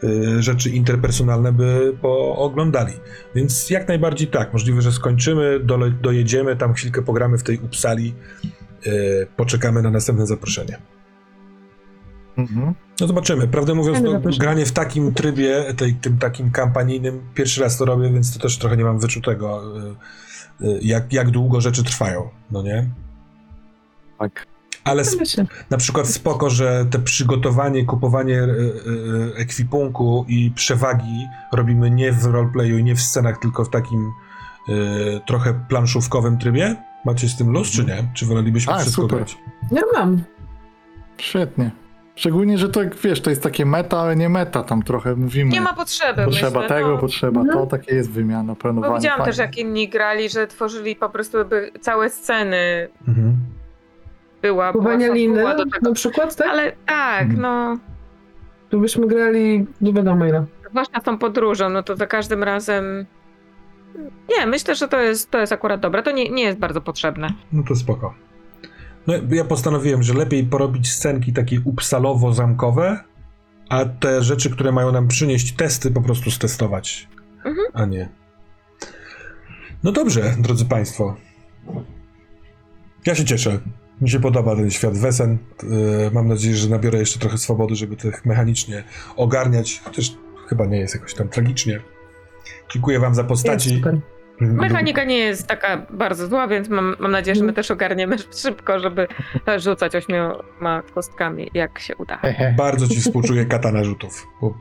y, 0.05 0.43
rzeczy 0.43 0.71
interpersonalne 0.71 1.53
by 1.53 1.97
pooglądali. 2.03 2.93
Więc 3.35 3.71
jak 3.71 3.89
najbardziej 3.89 4.29
tak, 4.29 4.53
możliwe, 4.53 4.83
że 4.83 4.93
skończymy, 4.93 5.61
dole, 5.61 5.91
dojedziemy, 5.91 6.57
tam 6.57 6.75
chwilkę 6.75 7.03
pogramy 7.03 7.39
w 7.39 7.43
tej 7.43 7.59
Upsali, 7.59 8.15
yy, 8.87 9.27
poczekamy 9.37 9.83
na 9.83 9.91
następne 9.91 10.27
zaproszenie. 10.27 10.79
Mhm. 12.39 12.75
No 13.01 13.07
zobaczymy. 13.07 13.49
Prawdę 13.49 13.75
mówiąc, 13.75 13.99
no, 14.03 14.21
granie 14.39 14.67
w 14.67 14.73
takim 14.73 15.15
trybie, 15.15 15.75
tej, 15.77 15.95
tym 15.95 16.19
takim 16.19 16.51
kampanijnym, 16.51 17.21
pierwszy 17.35 17.61
raz 17.61 17.79
to 17.79 17.85
robię, 17.85 18.11
więc 18.13 18.35
to 18.35 18.41
też 18.41 18.59
trochę 18.59 18.77
nie 18.77 18.85
mam 18.85 18.99
wyczutego, 18.99 19.63
jak, 20.83 21.13
jak 21.13 21.31
długo 21.31 21.61
rzeczy 21.61 21.85
trwają, 21.85 22.29
no 22.51 22.63
nie? 22.63 22.87
Tak. 24.19 24.47
Ale 24.91 25.03
na 25.71 25.77
przykład 25.77 26.07
spoko, 26.09 26.51
że 26.51 26.87
te 26.91 26.99
przygotowanie, 26.99 27.85
kupowanie 27.85 28.39
e, 28.39 28.47
e, 28.47 29.37
ekwipunku 29.37 30.25
i 30.29 30.51
przewagi 30.55 31.27
robimy 31.53 31.91
nie 31.91 32.13
w 32.13 32.25
roleplayu 32.25 32.79
i 32.79 32.85
nie 32.85 32.95
w 32.95 33.01
scenach, 33.01 33.39
tylko 33.39 33.65
w 33.65 33.71
takim 33.71 34.13
e, 34.69 34.73
trochę 35.27 35.55
planszówkowym 35.69 36.39
trybie. 36.39 36.77
Macie 37.05 37.29
z 37.29 37.37
tym 37.37 37.51
luz, 37.51 37.71
czy 37.71 37.85
nie? 37.85 38.05
Czy 38.15 38.27
wolelibyśmy 38.27 38.73
A, 38.73 38.79
wszystko 38.79 39.03
super. 39.03 39.19
grać? 39.19 39.39
Ja 39.71 39.83
mam. 39.95 40.23
Świetnie. 41.19 41.71
Szczególnie, 42.15 42.59
że 42.59 42.69
to 42.69 42.83
jak 42.83 42.97
wiesz, 42.97 43.21
to 43.21 43.31
jest 43.31 43.43
takie 43.43 43.67
meta, 43.67 43.99
ale 44.01 44.17
nie 44.17 44.29
meta, 44.29 44.63
tam 44.63 44.83
trochę 44.83 45.17
mówimy. 45.17 45.51
Nie 45.51 45.61
ma 45.61 45.73
potrzeby. 45.75 46.25
potrzeba 46.25 46.61
myślę, 46.61 46.77
tego, 46.77 46.89
no. 46.91 46.99
potrzeba 46.99 47.41
Mhm. 47.41 47.59
to, 47.59 47.67
takie 47.67 47.95
jest 47.95 48.11
wymiana, 48.11 48.53
Bo 48.53 48.61
planowanie. 48.61 48.95
widziałam 48.95 49.19
fajne. 49.19 49.33
też, 49.33 49.39
jak 49.39 49.59
inni 49.59 49.89
grali, 49.89 50.29
że 50.29 50.47
tworzyli 50.47 50.97
po 50.97 51.09
prostu 51.09 51.45
by 51.45 51.73
całe 51.81 52.11
sceny. 52.11 52.89
Mhm. 53.09 53.37
Była, 54.43 54.73
była 54.73 54.73
Kupowania 54.73 55.13
liny 55.13 55.43
do 55.43 55.65
tego. 55.65 55.89
na 55.89 55.93
przykład, 55.95 56.37
tak? 56.37 56.47
Ale 56.49 56.73
tak, 56.87 57.23
Mhm. 57.23 57.41
no. 57.41 57.79
Tu 58.71 58.81
byśmy 58.81 59.07
grali 59.07 59.67
nie 59.81 59.93
wiadomo 59.93 60.27
ile. 60.27 60.45
Zwłaszcza 60.71 61.01
tą 61.01 61.19
podróżą, 61.19 61.69
no 61.71 61.83
to 61.83 61.97
za 61.97 62.07
każdym 62.07 62.43
razem. 62.43 63.07
Nie, 64.39 64.47
myślę, 64.47 64.75
że 64.75 64.89
to 64.89 65.01
jest, 65.01 65.31
to 65.31 65.39
jest 65.39 65.53
akurat 65.53 65.81
dobre. 65.81 66.03
To 66.03 66.11
nie, 66.11 66.31
nie 66.31 66.43
jest 66.43 66.59
bardzo 66.59 66.81
potrzebne. 66.81 67.29
No 67.53 67.63
to 67.69 67.77
spoko. 67.77 68.15
No 69.07 69.15
ja 69.31 69.45
postanowiłem, 69.45 70.03
że 70.03 70.15
lepiej 70.15 70.45
porobić 70.45 70.91
scenki 70.91 71.33
takie 71.33 71.61
upsalowo-zamkowe, 71.61 72.97
a 73.69 73.85
te 73.85 74.23
rzeczy, 74.23 74.51
które 74.51 74.73
mają 74.73 74.93
nam 74.93 75.09
przynieść 75.09 75.53
testy, 75.53 75.91
po 75.91 76.03
prostu 76.03 76.31
stestować, 76.31 77.09
Mhm. 77.37 77.67
a 77.73 77.85
nie. 77.85 78.09
No 79.85 79.93
dobrze, 79.93 80.35
drodzy 80.39 80.65
Państwo. 80.65 81.17
Ja 83.07 83.15
się 83.15 83.25
cieszę. 83.25 83.59
Mi 84.01 84.11
się 84.11 84.21
podoba 84.21 84.57
ten 84.57 84.71
świat 84.71 84.99
Wesen. 84.99 85.39
Yy, 85.63 86.11
Mam 86.13 86.29
nadzieję, 86.29 86.57
że 86.57 86.69
nabiorę 86.69 86.99
jeszcze 86.99 87.19
trochę 87.19 87.39
swobody, 87.39 87.77
żeby 87.77 87.97
to 87.97 88.09
mechanicznie 88.25 88.85
ogarniać, 89.17 89.81
chociaż 89.85 90.13
chyba 90.49 90.67
nie 90.67 90.79
jest 90.79 90.95
jakoś 90.95 91.15
tam 91.15 91.29
tragicznie. 91.29 91.81
Dziękuję 92.73 93.01
Wam 93.01 93.15
za 93.15 93.25
postaci. 93.25 93.83
Mechanika 94.41 95.05
nie 95.05 95.19
jest 95.19 95.47
taka 95.47 95.87
bardzo 95.91 96.27
zła, 96.27 96.49
więc 96.49 96.69
mam, 96.69 96.97
mam 96.99 97.11
nadzieję, 97.11 97.35
że 97.35 97.45
my 97.45 97.53
też 97.53 97.71
ogarniemy 97.71 98.17
szybko, 98.43 98.79
żeby 98.79 99.09
rzucać 99.59 99.97
ośmioma 99.97 100.83
kostkami, 100.95 101.51
jak 101.55 101.79
się 101.79 101.97
uda. 101.97 102.21
Bardzo 102.57 102.89
ci 102.89 103.01
współczuję 103.01 103.47
kata 103.47 103.73
narzutów, 103.73 104.27
bo 104.41 104.55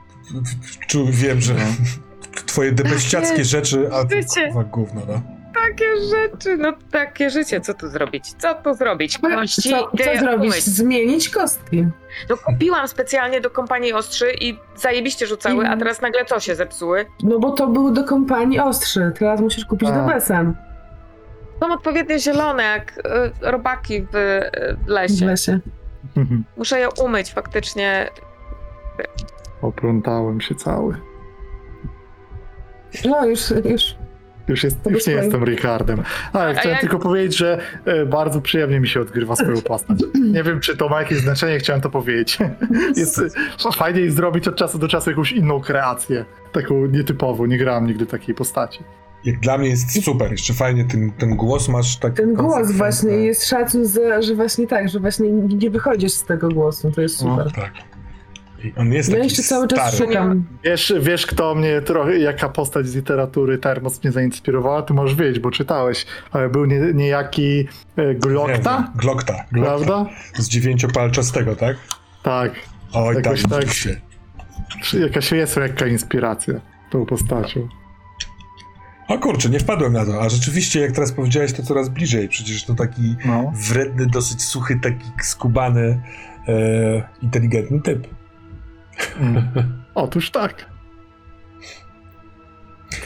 wiem, 1.12 1.42
że 1.42 1.56
twoje 2.46 2.72
debeściackie 2.72 3.44
rzeczy, 3.44 3.90
a 3.94 4.06
kurwa 4.44 4.64
gówno, 4.64 5.02
no. 5.08 5.37
Takie 5.66 5.86
rzeczy, 6.02 6.58
no 6.58 6.74
takie 6.92 7.30
życie, 7.30 7.62
co 7.62 7.74
tu 7.74 7.88
zrobić? 7.88 8.34
Co 8.38 8.56
tu 8.56 8.74
zrobić? 8.74 9.18
Kości, 9.18 9.70
Co, 9.70 9.78
co 9.92 9.98
de- 9.98 10.20
zrobić? 10.20 10.52
umyć. 10.52 10.64
Zmienić 10.64 11.30
kostki. 11.30 11.86
No 12.30 12.38
kupiłam 12.38 12.88
specjalnie 12.88 13.42
do 13.42 13.50
kompanii 13.50 13.94
ostrzy 13.94 14.32
i 14.42 14.60
zajebiście 14.76 15.28
rzucały, 15.28 15.56
a 15.60 15.62
Mhm. 15.62 15.80
teraz 15.80 16.02
nagle 16.02 16.26
co 16.26 16.40
się 16.40 16.56
zepsuły? 16.56 17.06
No 17.24 17.40
bo 17.40 17.52
to 17.52 17.68
był 17.68 17.92
do 17.92 18.04
kompanii 18.04 18.60
ostrzy. 18.60 19.12
Teraz 19.20 19.42
musisz 19.42 19.66
kupić 19.66 19.90
A. 19.90 19.92
do 19.92 20.14
Besen 20.14 20.54
Są 21.60 21.74
odpowiednio 21.74 22.20
zielone, 22.20 22.64
jak 22.64 22.98
y, 22.98 23.02
robaki 23.52 24.02
w, 24.02 24.16
y, 24.16 24.78
w 24.78 24.86
w 24.86 24.88
lesie. 24.88 25.26
lesie. 25.26 25.60
Muszę 26.58 26.80
je 26.80 26.90
umyć 27.04 27.34
faktycznie. 27.34 28.10
Oplątałem 29.62 30.42
się 30.42 30.56
cały. 30.56 30.98
No 33.06 33.26
już, 33.26 33.40
już. 33.66 33.96
Już, 34.48 34.64
jest, 34.64 34.78
już 34.90 35.08
nie 35.08 35.14
jestem 35.14 35.44
Ricardem. 35.44 36.04
Ale 36.34 36.54
chciałem 36.54 36.72
jak- 36.72 36.82
tylko 36.82 37.00
powiedzieć, 37.00 37.38
że 37.38 37.62
e, 37.86 38.06
bardzo 38.06 38.42
przyjemnie 38.42 38.80
mi 38.80 38.88
się 38.88 39.02
odgrywa 39.02 39.36
swoją 39.36 39.62
postać. 39.62 40.00
Nie 40.32 40.44
wiem, 40.44 40.60
czy 40.60 40.78
to 40.78 40.90
ma 40.90 41.00
jakieś 41.00 41.18
znaczenie, 41.18 41.60
chciałem 41.60 41.82
to 41.82 41.90
powiedzieć. 41.90 42.38
Jest, 42.96 43.20
e, 43.20 43.72
fajnie 43.78 44.02
jest 44.02 44.16
zrobić 44.16 44.48
od 44.48 44.56
czasu 44.56 44.78
do 44.80 44.88
czasu 44.88 45.10
jakąś 45.10 45.32
inną 45.32 45.62
kreację. 45.62 46.26
Taką 46.52 46.86
nietypową. 46.86 47.46
Nie 47.46 47.58
grałem 47.58 47.88
nigdy 47.88 48.06
takiej 48.06 48.36
postaci. 48.36 48.80
Jak 49.26 49.40
dla 49.40 49.58
mnie 49.58 49.70
jest 49.70 50.04
super, 50.06 50.32
jeszcze 50.32 50.54
fajnie 50.54 50.86
ten, 50.86 51.12
ten 51.12 51.36
głos 51.36 51.70
masz 51.70 51.98
tak 51.98 52.14
Ten 52.14 52.34
głos 52.34 52.72
właśnie 52.72 53.12
jest 53.12 53.46
szacun, 53.50 53.86
za, 53.86 54.22
że 54.22 54.36
właśnie 54.36 54.68
tak, 54.68 54.90
że 54.90 55.00
właśnie 55.00 55.30
nie 55.32 55.70
wychodzisz 55.70 56.12
z 56.12 56.24
tego 56.24 56.50
głosu. 56.50 56.92
To 56.92 57.02
jest 57.02 57.24
No. 57.24 57.38
super. 57.38 57.52
Tak. 57.54 57.72
On 58.78 58.94
jest 58.94 59.10
Ja 59.10 59.16
taki 59.16 59.28
jeszcze 59.28 59.44
cały 59.44 59.68
czas 59.68 59.94
stary. 59.94 60.12
szukam. 60.12 60.46
Wiesz, 60.64 60.94
wiesz, 61.02 61.26
kto 61.28 61.56
mnie 61.56 61.82
trochę, 61.82 62.18
jaka 62.20 62.50
postać 62.50 62.88
z 62.88 62.96
literatury 62.96 63.58
Termos 63.58 64.04
mnie 64.04 64.12
zainspirowała? 64.12 64.82
Ty 64.82 64.94
możesz 64.94 65.16
wiedzieć, 65.16 65.40
bo 65.40 65.52
czytałeś. 65.52 66.06
Ale 66.32 66.50
był 66.50 66.66
nie, 66.66 66.80
niejaki 66.94 67.68
e, 67.96 68.16
Glokta, 68.16 68.80
Nie, 68.80 69.00
Glokta. 69.02 69.46
Glokta. 69.52 69.76
prawda? 69.86 70.06
Z 70.36 70.48
dziewięciopalczastego, 70.50 71.56
tak? 71.56 71.78
Tak. 72.24 72.52
Oj, 72.94 73.16
Jakoś 73.16 73.44
tak, 73.44 73.70
się. 73.74 73.96
Jakaś 75.00 75.32
jest 75.32 75.58
lekka 75.58 75.88
inspiracja 75.88 76.54
tą 76.92 77.06
postacią. 77.06 77.68
O 79.08 79.18
kurczę, 79.20 79.50
nie 79.50 79.60
wpadłem 79.60 79.94
na 79.94 80.06
to, 80.06 80.22
a 80.22 80.30
rzeczywiście 80.30 80.80
jak 80.80 80.92
teraz 80.92 81.12
powiedziałeś, 81.12 81.54
to 81.54 81.64
coraz 81.64 81.90
bliżej. 81.90 82.30
Przecież 82.30 82.66
to 82.66 82.74
taki 82.76 83.16
No. 83.26 83.52
wredny, 83.56 84.06
dosyć 84.06 84.42
suchy, 84.44 84.80
taki 84.84 85.06
skubany, 85.22 86.02
e, 86.48 87.10
inteligentny 87.22 87.82
typ. 87.82 88.08
Mm. 89.20 89.48
Otóż 89.96 90.32
tak. 90.32 90.66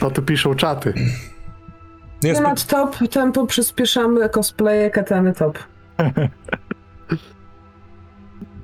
To 0.00 0.10
tu 0.10 0.22
piszą 0.22 0.54
czaty. 0.54 0.94
Nie, 2.22 2.32
spe- 2.32 2.36
Temat 2.36 2.66
top, 2.66 2.96
tempo 3.10 3.46
przyspieszamy, 3.46 4.28
cosplaye, 4.28 4.90
katany 4.90 5.32
top. 5.32 5.58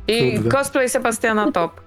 I 0.08 0.32
Kurde. 0.34 0.50
cosplay 0.50 0.88
Sebastiana 0.88 1.52
top. 1.52 1.80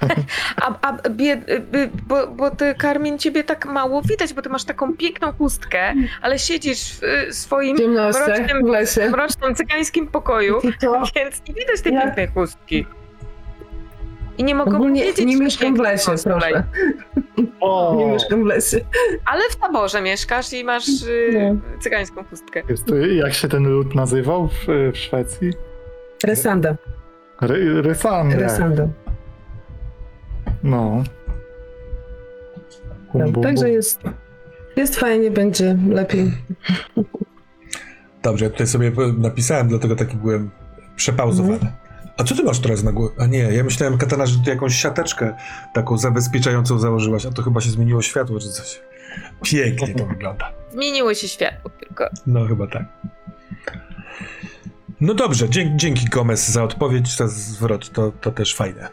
A, 0.62 0.74
a 0.88 1.08
bied, 1.08 1.48
y, 1.48 1.90
bo, 2.06 2.26
bo 2.26 2.50
ty, 2.50 2.74
Karmin, 2.74 3.18
ciebie 3.18 3.44
tak 3.44 3.66
mało 3.66 4.02
widać, 4.02 4.34
bo 4.34 4.42
ty 4.42 4.48
masz 4.48 4.64
taką 4.64 4.96
piękną 4.96 5.32
chustkę, 5.32 5.94
ale 6.22 6.38
siedzisz 6.38 6.92
w 6.94 7.02
y, 7.02 7.32
swoim 7.32 7.76
mrocznym, 7.76 8.64
w 8.64 8.68
lesie. 8.68 9.10
mrocznym 9.10 9.54
cygańskim 9.54 10.06
pokoju, 10.06 10.60
I 10.60 10.72
to 10.80 11.02
więc 11.16 11.42
nie 11.48 11.54
widać 11.54 11.80
tej 11.80 11.92
Ja- 11.94 12.02
pięknej 12.02 12.28
chustki. 12.28 12.86
I 14.38 14.44
nie 14.44 14.54
mogę 14.54 14.76
ogólnie 14.76 15.00
powiedzieć, 15.02 15.26
nie 15.26 15.36
mieszkam 15.36 15.76
w 15.76 15.78
lesie, 15.78 16.10
proszę. 16.24 16.64
O, 17.60 17.94
Nie 17.98 18.06
mieszkam 18.06 18.42
w 18.42 18.46
lesie. 18.46 18.80
Ale 19.26 19.42
w 19.50 19.56
taborze 19.56 20.02
mieszkasz 20.02 20.52
i 20.52 20.64
masz 20.64 20.88
y, 21.02 21.50
No. 21.54 21.60
cygańską 21.80 22.24
chustkę. 22.24 22.62
jest, 22.68 22.84
jak 23.16 23.34
się 23.34 23.48
ten 23.48 23.68
lud 23.68 23.94
nazywał 23.94 24.48
w, 24.48 24.66
w 24.92 24.96
Szwecji? 24.96 25.52
Resanda. 26.24 26.76
Ry, 27.40 27.82
Rysandre. 27.82 28.40
Resanda. 28.40 28.88
No. 30.62 31.02
Bum, 33.12 33.22
Tak, 33.22 33.30
bum, 33.32 33.42
Także 33.42 33.64
bum. 33.64 33.72
jest, 33.74 34.00
jest 34.76 34.96
fajnie, 34.96 35.30
będzie 35.30 35.76
lepiej. 35.90 36.32
Dobrze, 38.22 38.44
ja 38.44 38.50
tutaj 38.50 38.66
sobie 38.66 38.92
napisałem, 39.18 39.68
dlatego 39.68 39.96
taki 39.96 40.16
byłem 40.16 40.50
przepauzowany. 40.96 41.72
A 42.16 42.24
co 42.24 42.34
ty 42.34 42.42
masz 42.42 42.58
teraz 42.58 42.82
na 42.82 42.92
głowie? 42.92 43.14
A 43.18 43.26
nie, 43.26 43.38
ja 43.38 43.64
myślałem, 43.64 43.98
Katana, 43.98 44.26
że 44.26 44.38
ty 44.44 44.50
jakąś 44.50 44.76
siateczkę 44.76 45.36
taką 45.74 45.98
zabezpieczającą 45.98 46.78
założyłaś, 46.78 47.26
a 47.26 47.30
to 47.30 47.42
chyba 47.42 47.60
się 47.60 47.70
zmieniło 47.70 48.02
światło 48.02 48.40
czy 48.40 48.48
coś. 48.48 48.80
Pięknie 49.42 49.94
to 49.94 50.06
wygląda. 50.06 50.52
Zmieniło 50.72 51.14
się 51.14 51.28
światło 51.28 51.70
tylko. 51.80 52.08
No 52.26 52.46
chyba 52.46 52.66
tak. 52.66 52.84
No 55.00 55.14
dobrze, 55.14 55.48
dzięki, 55.48 55.76
dzięki 55.76 56.06
Gomez 56.06 56.48
za 56.48 56.64
odpowiedź, 56.64 57.16
za 57.16 57.28
zwrot, 57.28 57.92
to, 57.92 58.12
to 58.20 58.30
też 58.30 58.54
fajne. 58.54 58.88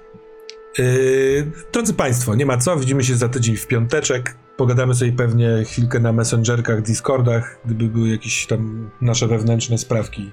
Yy, 0.78 1.52
drodzy 1.74 1.94
Państwo, 1.94 2.36
nie 2.36 2.46
ma 2.46 2.58
co, 2.58 2.78
widzimy 2.78 3.04
się 3.04 3.16
za 3.16 3.30
tydzień 3.30 3.58
w 3.58 3.68
piąteczek. 3.68 4.36
Pogadamy 4.58 4.96
sobie 4.96 5.12
pewnie 5.12 5.64
chwilkę 5.66 6.00
na 6.00 6.14
messengerkach, 6.14 6.82
Discordach, 6.82 7.60
gdyby 7.66 7.88
były 7.88 8.10
jakieś 8.10 8.48
tam 8.48 8.92
nasze 9.02 9.28
wewnętrzne 9.28 9.78
sprawki. 9.78 10.32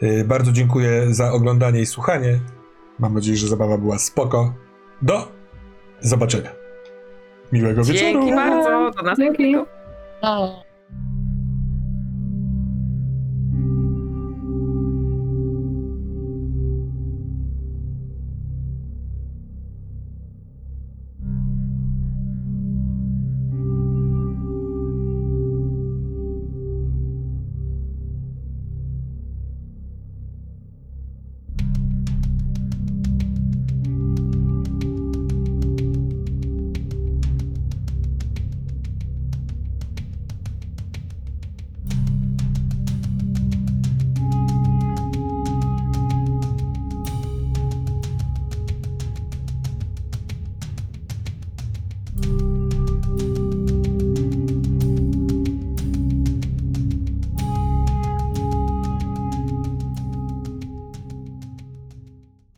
Yy, 0.00 0.24
bardzo 0.24 0.52
dziękuję 0.52 1.14
za 1.14 1.32
oglądanie 1.32 1.80
i 1.80 1.86
słuchanie. 1.86 2.40
Mam 2.98 3.14
nadzieję, 3.14 3.36
że 3.36 3.48
zabawa 3.48 3.78
była 3.78 3.98
spoko. 3.98 4.54
Do 5.02 5.32
zobaczenia. 6.00 6.50
Miłego 7.52 7.84
wieczoru. 7.84 8.12
Dzięki 8.12 8.34
bardzo. 8.34 8.90
Do 8.96 9.02
następnego. 9.02 9.66
Dzięki. 10.22 10.67